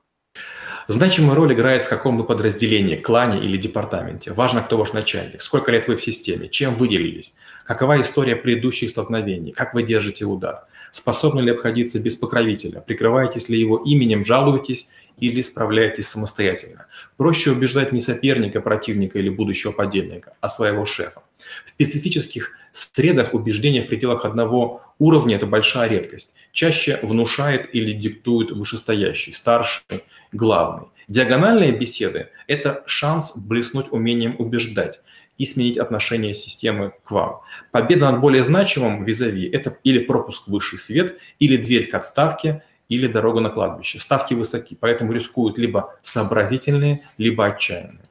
Значимую 0.90 1.36
роль 1.36 1.54
играет 1.54 1.84
в 1.84 1.88
каком 1.88 2.18
вы 2.18 2.26
подразделении, 2.26 2.98
клане 2.98 3.42
или 3.42 3.56
департаменте. 3.56 4.34
Важно, 4.34 4.62
кто 4.62 4.78
ваш 4.78 4.92
начальник, 4.92 5.42
сколько 5.42 5.72
лет 5.72 5.88
вы 5.88 5.96
в 5.96 6.04
системе, 6.04 6.50
чем 6.50 6.76
выделились, 6.76 7.36
какова 7.66 8.02
история 8.02 8.36
предыдущих 8.36 8.90
столкновений, 8.90 9.54
как 9.54 9.74
вы 9.74 9.84
держите 9.84 10.26
удар, 10.26 10.66
способны 10.92 11.40
ли 11.40 11.52
обходиться 11.52 12.00
без 12.00 12.18
покровителя, 12.18 12.82
прикрываетесь 12.82 13.48
ли 13.48 13.58
его 13.58 13.78
именем, 13.78 14.26
жалуетесь 14.26 14.90
или 15.20 15.42
справляетесь 15.42 16.08
самостоятельно. 16.08 16.88
Проще 17.18 17.52
убеждать 17.52 17.92
не 17.92 18.02
соперника, 18.02 18.62
противника 18.62 19.20
или 19.20 19.30
будущего 19.30 19.72
подельника, 19.72 20.34
а 20.42 20.50
своего 20.50 20.86
шефа. 20.86 21.24
В 21.66 21.70
специфических 21.70 22.52
средах 22.72 23.34
убеждения 23.34 23.84
в 23.84 23.88
пределах 23.88 24.26
одного 24.26 24.82
уровня– 25.00 25.36
это 25.38 25.46
большая 25.46 25.90
редкость. 25.90 26.34
Чаще 26.52 27.00
внушает 27.02 27.74
или 27.74 27.92
диктует 27.92 28.52
вышестоящий, 28.52 29.34
старший, 29.34 30.04
главный. 30.32 30.88
Диагональные 31.08 31.72
беседы– 31.74 32.30
это 32.48 32.84
шанс 32.86 33.38
блеснуть 33.38 33.88
умением 33.92 34.36
убеждать 34.40 35.02
и 35.38 35.46
сменить 35.46 35.78
отношение 35.78 36.34
системы 36.34 36.94
к 37.04 37.12
вам. 37.12 37.42
Победа 37.72 38.12
над 38.12 38.22
более 38.22 38.44
значимым 38.44 39.04
визави– 39.04 39.50
это 39.52 39.78
или 39.84 40.00
пропуск 40.00 40.48
в 40.48 40.52
высший 40.52 40.78
свет, 40.78 41.18
или 41.40 41.58
дверь 41.58 41.88
к 41.88 41.96
отставке, 41.96 42.64
или 42.92 43.08
дорога 43.08 43.40
на 43.40 43.50
кладбище. 43.50 44.00
Ставки 44.00 44.34
высоки, 44.34 44.76
поэтому 44.76 45.14
рискуют 45.14 45.58
либо 45.58 45.96
сообразительные, 46.02 47.08
либо 47.18 47.46
отчаянные. 47.46 48.04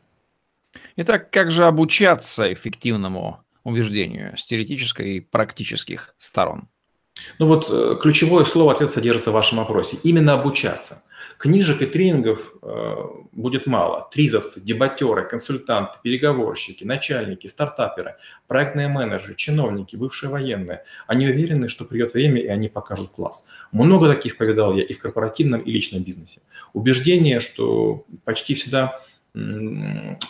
Итак, 0.97 1.31
как 1.31 1.51
же 1.51 1.67
обучаться 1.67 2.51
эффективному 2.51 3.45
убеждению 3.63 4.39
с 4.39 4.45
теоретической 4.47 5.17
и 5.17 5.21
практических 5.21 6.15
сторон? 6.17 6.69
Ну 7.39 7.47
вот 7.47 7.69
э, 7.71 7.97
ключевое 8.01 8.45
слово 8.45 8.73
ответ 8.73 8.91
содержится 8.91 9.31
в 9.31 9.35
вашем 9.35 9.59
вопросе. 9.59 9.97
Именно 10.03 10.35
обучаться. 10.35 11.03
Книжек 11.39 11.81
и 11.81 11.87
тренингов 11.87 12.53
э, 12.63 12.95
будет 13.33 13.67
мало. 13.67 14.09
Тризовцы, 14.13 14.61
дебатеры, 14.61 15.27
консультанты, 15.27 15.99
переговорщики, 16.03 16.85
начальники, 16.85 17.47
стартаперы, 17.47 18.17
проектные 18.47 18.89
менеджеры, 18.89 19.35
чиновники, 19.35 19.97
бывшие 19.97 20.29
военные. 20.29 20.85
Они 21.07 21.27
уверены, 21.27 21.69
что 21.69 21.87
придет 21.87 22.13
время, 22.13 22.43
и 22.43 22.47
они 22.47 22.69
покажут 22.69 23.11
класс. 23.13 23.49
Много 23.73 24.13
таких 24.13 24.37
повидал 24.37 24.75
я 24.75 24.83
и 24.83 24.93
в 24.93 24.99
корпоративном, 24.99 25.63
и 25.63 25.73
личном 25.73 26.03
бизнесе. 26.03 26.43
Убеждение, 26.75 27.41
что 27.41 28.05
почти 28.25 28.55
всегда 28.55 29.01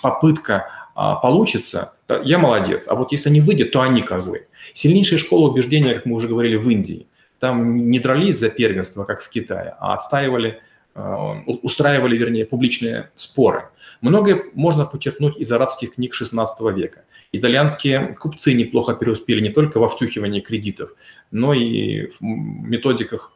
попытка 0.02 0.79
получится, 1.16 1.94
я 2.24 2.38
молодец. 2.38 2.88
А 2.88 2.94
вот 2.94 3.12
если 3.12 3.30
не 3.30 3.40
выйдет, 3.40 3.72
то 3.72 3.80
они 3.80 4.02
козлы. 4.02 4.46
Сильнейшая 4.74 5.18
школа 5.18 5.50
убеждения, 5.50 5.94
как 5.94 6.06
мы 6.06 6.16
уже 6.16 6.28
говорили, 6.28 6.56
в 6.56 6.68
Индии. 6.68 7.06
Там 7.38 7.76
не 7.76 7.98
дрались 7.98 8.38
за 8.38 8.50
первенство, 8.50 9.04
как 9.04 9.22
в 9.22 9.30
Китае, 9.30 9.74
а 9.80 9.94
отстаивали 9.94 10.60
Э, 10.94 11.42
устраивали, 11.62 12.16
вернее, 12.16 12.44
публичные 12.44 13.10
споры. 13.14 13.68
Многое 14.00 14.42
можно 14.54 14.86
подчеркнуть 14.86 15.36
из 15.36 15.50
арабских 15.52 15.94
книг 15.94 16.14
XVI 16.20 16.46
века. 16.74 17.04
Итальянские 17.32 18.16
купцы 18.18 18.54
неплохо 18.54 18.94
преуспели 18.94 19.40
не 19.40 19.50
только 19.50 19.78
во 19.78 19.88
втюхивании 19.88 20.40
кредитов, 20.40 20.90
но 21.30 21.54
и 21.54 22.06
в 22.06 22.22
методиках 22.22 23.32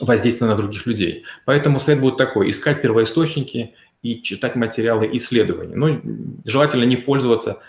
воздействия 0.00 0.48
на 0.48 0.56
других 0.56 0.84
людей. 0.86 1.24
Поэтому 1.44 1.78
совет 1.78 2.00
будет 2.00 2.16
такой– 2.16 2.50
искать 2.50 2.82
первоисточники 2.82 3.74
и 4.02 4.22
читать 4.22 4.56
материалы 4.56 5.08
исследований. 5.12 5.74
Но 5.74 6.00
желательно 6.44 6.84
не 6.84 6.96
пользоваться 6.96 7.60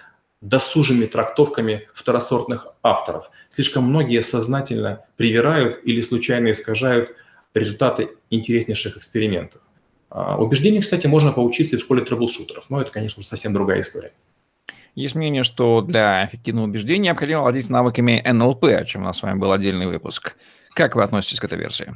досужими 0.41 1.05
трактовками 1.05 1.87
второсортных 1.93 2.67
авторов. 2.83 3.31
Слишком 3.49 3.85
многие 3.85 4.21
сознательно 4.21 5.05
привирают 5.15 5.79
или 5.83 6.01
случайно 6.01 6.51
искажают– 6.51 7.15
результаты 7.57 8.09
интереснейших 8.29 8.97
экспериментов. 8.97 9.61
А, 10.09 10.37
убеждению, 10.37 10.81
кстати, 10.81 11.07
можно 11.07 11.31
поучиться 11.31 11.75
и 11.75 11.79
в 11.79 11.81
школе 11.81 12.03
траблшутеров, 12.03 12.69
но 12.69 12.81
это, 12.81 12.91
конечно 12.91 13.23
совсем 13.23 13.53
другая 13.53 13.81
история. 13.81 14.11
Есть 14.95 15.15
мнение, 15.15 15.43
что 15.43 15.81
для 15.81 16.25
эффективного 16.25 16.65
убеждения 16.65 17.05
необходимо 17.05 17.41
владеть 17.41 17.69
навыками 17.69 18.23
НЛП, 18.25 18.63
о 18.65 18.85
чем 18.85 19.03
у 19.03 19.05
нас 19.05 19.19
с 19.19 19.23
вами 19.23 19.37
был 19.37 19.51
отдельный 19.51 19.85
выпуск. 19.85 20.35
Как 20.73 20.95
вы 20.95 21.03
относитесь 21.03 21.39
к 21.39 21.43
этой 21.43 21.57
версии? 21.57 21.95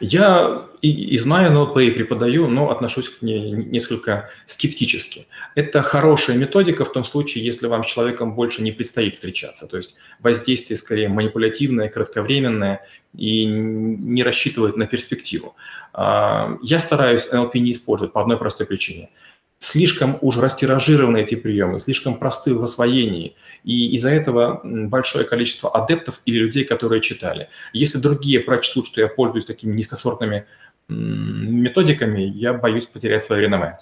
Я 0.00 0.62
и, 0.80 1.14
и 1.14 1.18
знаю 1.18 1.52
НЛП, 1.52 1.78
и 1.78 1.90
преподаю, 1.90 2.46
но 2.48 2.70
отношусь 2.70 3.08
к 3.08 3.22
ней 3.22 3.50
несколько 3.52 4.30
скептически. 4.46 5.26
Это 5.54 5.82
хорошая 5.82 6.36
методика 6.36 6.84
в 6.84 6.92
том 6.92 7.04
случае, 7.04 7.44
если 7.44 7.66
вам 7.66 7.84
с 7.84 7.86
человеком 7.86 8.34
больше 8.34 8.62
не 8.62 8.72
предстоит 8.72 9.14
встречаться. 9.14 9.66
То 9.66 9.76
есть 9.76 9.96
воздействие 10.20 10.76
скорее 10.76 11.08
манипулятивное, 11.08 11.88
кратковременное 11.88 12.86
и 13.16 13.44
не 13.44 14.22
рассчитывает 14.22 14.76
на 14.76 14.86
перспективу. 14.86 15.54
А, 15.92 16.58
я 16.62 16.78
стараюсь 16.80 17.30
НЛП 17.30 17.54
не 17.56 17.72
использовать 17.72 18.12
по 18.12 18.20
одной 18.20 18.36
простой 18.36 18.66
причине– 18.66 19.10
слишком 19.64 20.18
уж 20.20 20.36
растиражированы 20.36 21.22
эти 21.22 21.34
приемы, 21.34 21.78
слишком 21.78 22.18
просты 22.18 22.54
в 22.54 22.62
освоении, 22.62 23.34
и 23.64 23.94
из-за 23.96 24.10
этого 24.10 24.60
большое 24.62 25.24
количество 25.24 25.70
адептов 25.70 26.20
или 26.26 26.38
людей, 26.38 26.64
которые 26.64 27.00
читали. 27.00 27.48
Если 27.72 27.98
другие 27.98 28.40
прочтут, 28.40 28.86
что 28.86 29.00
я 29.00 29.08
пользуюсь 29.08 29.46
такими 29.46 29.74
низкосортными 29.74 30.44
методиками, 30.88 32.20
я 32.20 32.52
боюсь 32.52 32.86
потерять 32.86 33.24
свое 33.24 33.42
реноме. 33.42 33.78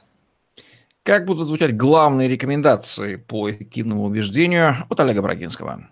Как 1.02 1.24
будут 1.24 1.48
звучать 1.48 1.76
главные 1.76 2.28
рекомендации 2.28 3.16
по 3.16 3.50
эффективному 3.50 4.04
убеждению 4.04 4.76
от 4.88 5.00
Олега 5.00 5.20
Брагинского? 5.20 5.88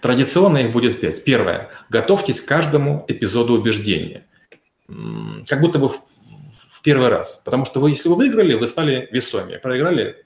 Традиционно 0.00 0.58
их 0.58 0.72
будет 0.72 1.00
пять. 1.00 1.22
Первое. 1.22 1.68
Готовьтесь 1.90 2.40
к 2.40 2.46
каждому 2.46 3.04
эпизоду 3.08 3.52
убеждения. 3.52 4.24
Как 5.46 5.60
будто 5.60 5.78
бы 5.78 5.90
первый 6.84 7.08
раз. 7.08 7.42
Потому 7.44 7.64
что 7.64 7.80
вы, 7.80 7.90
если 7.90 8.08
вы 8.08 8.14
выиграли, 8.14 8.54
вы 8.54 8.68
стали 8.68 9.08
весомее. 9.10 9.58
Проиграли, 9.58 10.24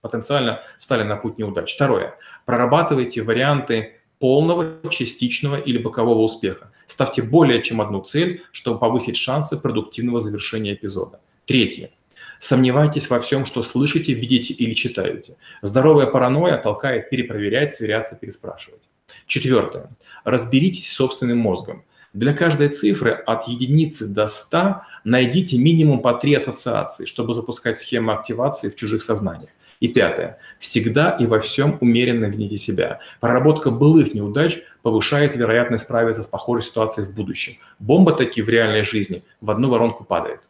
потенциально 0.00 0.62
стали 0.78 1.02
на 1.02 1.16
путь 1.16 1.38
неудач. 1.38 1.74
Второе. 1.74 2.14
Прорабатывайте 2.46 3.22
варианты 3.22 3.96
полного, 4.18 4.88
частичного 4.90 5.56
или 5.56 5.76
бокового 5.76 6.22
успеха. 6.22 6.72
Ставьте 6.86 7.22
более 7.22 7.62
чем 7.62 7.80
одну 7.80 8.00
цель, 8.00 8.42
чтобы 8.52 8.78
повысить 8.78 9.16
шансы 9.16 9.60
продуктивного 9.60 10.20
завершения 10.20 10.72
эпизода. 10.72 11.20
Третье. 11.44 11.90
Сомневайтесь 12.38 13.10
во 13.10 13.18
всем, 13.18 13.44
что 13.44 13.62
слышите, 13.62 14.14
видите 14.14 14.54
или 14.54 14.74
читаете. 14.74 15.36
Здоровая 15.62 16.06
паранойя 16.06 16.56
толкает 16.56 17.10
перепроверять, 17.10 17.74
сверяться, 17.74 18.14
переспрашивать. 18.14 18.82
Четвертое. 19.26 19.90
Разберитесь 20.24 20.88
с 20.88 20.94
собственным 20.94 21.38
мозгом. 21.38 21.84
Для 22.14 22.32
каждой 22.32 22.68
цифры 22.68 23.10
от 23.10 23.48
единицы 23.48 24.06
до 24.06 24.26
100 24.26 24.82
найдите 25.04 25.58
минимум 25.58 26.00
по 26.00 26.14
три 26.14 26.34
ассоциации, 26.34 27.04
чтобы 27.04 27.34
запускать 27.34 27.78
схемы 27.78 28.12
активации 28.14 28.70
в 28.70 28.76
чужих 28.76 29.02
сознаниях. 29.02 29.50
И 29.80 29.88
пятое. 29.88 30.38
Всегда 30.58 31.10
и 31.20 31.26
во 31.26 31.38
всем 31.38 31.78
умеренно 31.80 32.24
вините 32.24 32.56
себя. 32.56 32.98
Проработка 33.20 33.70
былых 33.70 34.14
неудач 34.14 34.60
повышает 34.82 35.36
вероятность 35.36 35.84
справиться 35.84 36.22
с 36.22 36.26
похожей 36.26 36.64
ситуацией 36.64 37.06
в 37.06 37.14
будущем. 37.14 37.54
Бомба 37.78 38.12
таки 38.12 38.42
в 38.42 38.48
реальной 38.48 38.82
жизни 38.82 39.22
в 39.40 39.50
одну 39.50 39.68
воронку 39.68 40.02
падает. 40.02 40.40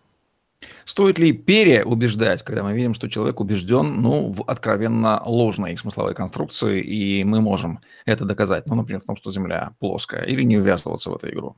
Стоит 0.84 1.18
ли 1.18 1.32
переубеждать, 1.32 2.42
когда 2.42 2.62
мы 2.62 2.72
видим, 2.72 2.94
что 2.94 3.08
человек 3.08 3.40
убежден 3.40 4.00
ну, 4.00 4.32
в 4.32 4.42
откровенно 4.42 5.22
ложной 5.24 5.76
смысловой 5.76 6.14
конструкции, 6.14 6.82
и 6.82 7.24
мы 7.24 7.40
можем 7.40 7.80
это 8.06 8.24
доказать, 8.24 8.66
ну, 8.66 8.74
например, 8.74 9.00
в 9.02 9.06
том, 9.06 9.16
что 9.16 9.30
Земля 9.30 9.74
плоская, 9.78 10.24
или 10.24 10.42
не 10.42 10.56
ввязываться 10.56 11.10
в 11.10 11.16
эту 11.16 11.28
игру? 11.30 11.56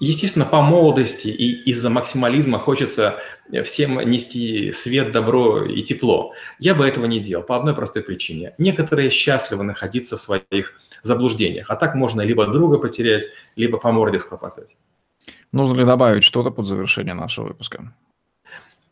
Естественно, 0.00 0.46
по 0.46 0.62
молодости 0.62 1.28
и 1.28 1.70
из-за 1.70 1.90
максимализма 1.90 2.58
хочется 2.58 3.20
всем 3.64 4.00
нести 4.00 4.72
свет, 4.72 5.12
добро 5.12 5.66
и 5.66 5.82
тепло. 5.82 6.32
Я 6.58 6.74
бы 6.74 6.88
этого 6.88 7.04
не 7.04 7.20
делал 7.20 7.44
по 7.44 7.56
одной 7.56 7.74
простой 7.74 8.02
причине. 8.02 8.54
Некоторые 8.56 9.10
счастливы 9.10 9.62
находиться 9.62 10.16
в 10.16 10.20
своих 10.20 10.80
заблуждениях, 11.02 11.68
а 11.68 11.76
так 11.76 11.94
можно 11.94 12.22
либо 12.22 12.46
друга 12.46 12.78
потерять, 12.78 13.24
либо 13.56 13.76
по 13.76 13.92
морде 13.92 14.18
схлопотать. 14.18 14.74
Нужно 15.52 15.78
ли 15.78 15.84
добавить 15.84 16.24
что-то 16.24 16.50
под 16.50 16.66
завершение 16.66 17.14
нашего 17.14 17.48
выпуска? 17.48 17.92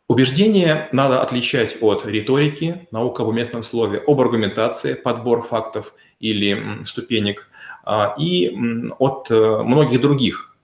Убеждение 0.08 0.88
надо 0.90 1.22
отличать 1.22 1.76
от 1.82 2.06
риторики, 2.06 2.88
наука 2.90 3.24
в 3.24 3.28
уместном 3.28 3.62
слове, 3.62 4.02
об 4.06 4.20
аргументации, 4.20 4.94
подбор 4.94 5.42
фактов 5.42 5.92
или 6.18 6.82
ступенек, 6.84 7.48
а, 7.84 8.14
и 8.18 8.56
от 8.98 9.30
э, 9.30 9.62
многих 9.62 10.00
других 10.00 10.56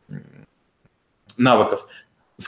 навыков, 1.37 1.87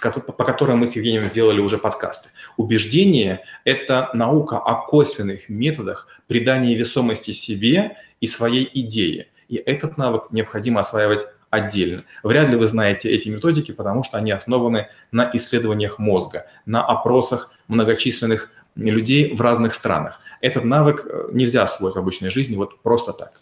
по 0.00 0.44
которым 0.44 0.78
мы 0.78 0.86
с 0.86 0.96
Евгением 0.96 1.26
сделали 1.26 1.60
уже 1.60 1.78
подкасты. 1.78 2.30
Убеждение– 2.56 3.44
это 3.64 4.10
наука 4.14 4.58
о 4.58 4.86
косвенных 4.86 5.48
методах 5.48 6.08
придания 6.26 6.74
весомости 6.74 7.30
себе 7.32 7.96
и 8.20 8.26
своей 8.26 8.68
идее. 8.72 9.28
И 9.48 9.56
этот 9.56 9.96
навык 9.96 10.28
необходимо 10.30 10.80
осваивать 10.80 11.26
отдельно. 11.50 12.04
Вряд 12.22 12.48
ли 12.50 12.56
вы 12.56 12.66
знаете 12.68 13.10
эти 13.10 13.28
методики, 13.28 13.72
потому 13.72 14.04
что 14.04 14.18
они 14.18 14.30
основаны 14.30 14.88
на 15.12 15.30
исследованиях 15.32 15.98
мозга, 15.98 16.46
на 16.66 16.84
опросах 16.84 17.52
многочисленных 17.68 18.50
людей 18.74 19.34
в 19.34 19.40
разных 19.40 19.72
странах. 19.72 20.20
Этот 20.40 20.64
навык 20.64 21.06
э, 21.06 21.28
нельзя 21.32 21.62
освоить 21.62 21.94
в 21.94 21.98
обычной 21.98 22.30
жизни 22.30 22.56
вот 22.56 22.82
просто 22.82 23.12
так. 23.12 23.40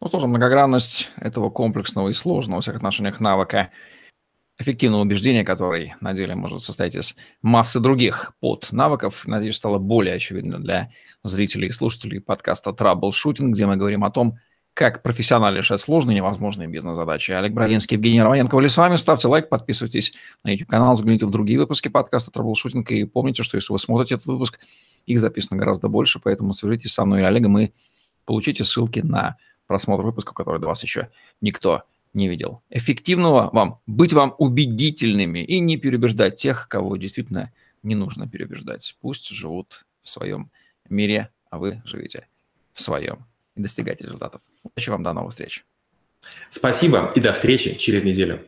Ну, 0.00 0.08
тоже 0.08 0.26
многогранность 0.26 1.10
этого 1.16 1.50
комплексного 1.50 2.10
и 2.10 2.12
сложного 2.12 2.56
во 2.56 2.62
всех 2.62 2.76
отношениях 2.76 3.20
навыка 3.20 3.70
эффективного 4.58 5.02
убеждения, 5.02 5.44
который 5.44 5.94
на 6.00 6.12
деле 6.12 6.34
может 6.34 6.60
состоять 6.60 6.94
из 6.94 7.16
массы 7.42 7.80
других 7.80 8.34
поднавыков, 8.40 9.26
надеюсь, 9.26 9.56
стало 9.56 9.78
более 9.78 10.14
очевидно 10.14 10.60
для 10.60 10.90
зрителей 11.22 11.68
и 11.68 11.72
слушателей 11.72 12.20
подкаста 12.20 12.72
«Траблшутинг», 12.72 13.54
где 13.54 13.66
мы 13.66 13.76
говорим 13.76 14.04
о 14.04 14.10
том, 14.10 14.38
как 14.74 15.02
профессионально 15.02 15.58
решать 15.58 15.80
сложные 15.80 16.16
невозможные 16.16 16.66
бизнес-задачи. 16.68 17.30
Олег 17.30 17.52
Брагинский, 17.52 17.94
Евгений 17.94 18.20
Романенко 18.20 18.56
были 18.56 18.66
с 18.66 18.76
вами. 18.76 18.96
Ставьте 18.96 19.28
лайк, 19.28 19.48
подписывайтесь 19.48 20.12
на 20.42 20.50
YouTube-канал, 20.50 20.96
загляните 20.96 21.26
в 21.26 21.30
другие 21.30 21.60
выпуски 21.60 21.88
подкаста 21.88 22.32
«Траблшутинг». 22.32 22.90
И 22.90 23.04
помните, 23.04 23.44
что 23.44 23.56
если 23.56 23.72
вы 23.72 23.78
смотрите 23.78 24.16
этот 24.16 24.26
выпуск, 24.26 24.58
их 25.06 25.20
записано 25.20 25.56
гораздо 25.58 25.88
больше, 25.88 26.18
поэтому 26.18 26.52
свяжитесь 26.52 26.92
со 26.92 27.04
мной 27.04 27.20
и 27.20 27.24
Олегом 27.24 27.56
и 27.58 27.70
получите 28.24 28.64
ссылки 28.64 28.98
на 28.98 29.36
просмотр 29.68 30.04
выпусков, 30.04 30.34
которые 30.34 30.60
до 30.60 30.66
вас 30.66 30.82
еще 30.82 31.08
никто 31.40 31.84
не 32.12 32.28
видел. 32.28 32.62
Эффективного 32.68 33.50
вам, 33.52 33.80
быть 33.86 34.12
вам 34.12 34.34
убедительными 34.38 35.38
и 35.38 35.60
не 35.60 35.76
переубеждать 35.76 36.34
тех, 36.34 36.68
кого 36.68 36.96
действительно 36.96 37.52
не 37.84 37.94
нужно 37.94 38.28
переубеждать. 38.28 38.96
Пусть 39.00 39.28
живут 39.28 39.86
в 40.02 40.10
своем 40.10 40.50
мире, 40.88 41.30
а 41.50 41.58
вы 41.58 41.80
живете 41.84 42.26
в 42.72 42.82
своем 42.82 43.24
и 43.56 43.60
достигайте 43.60 44.04
результатов. 44.04 44.40
Удачи 44.62 44.90
вам, 44.90 45.02
до 45.02 45.12
новых 45.12 45.30
встреч. 45.30 45.64
Спасибо 46.50 47.12
и 47.14 47.20
до 47.20 47.32
встречи 47.32 47.74
через 47.76 48.02
неделю. 48.02 48.46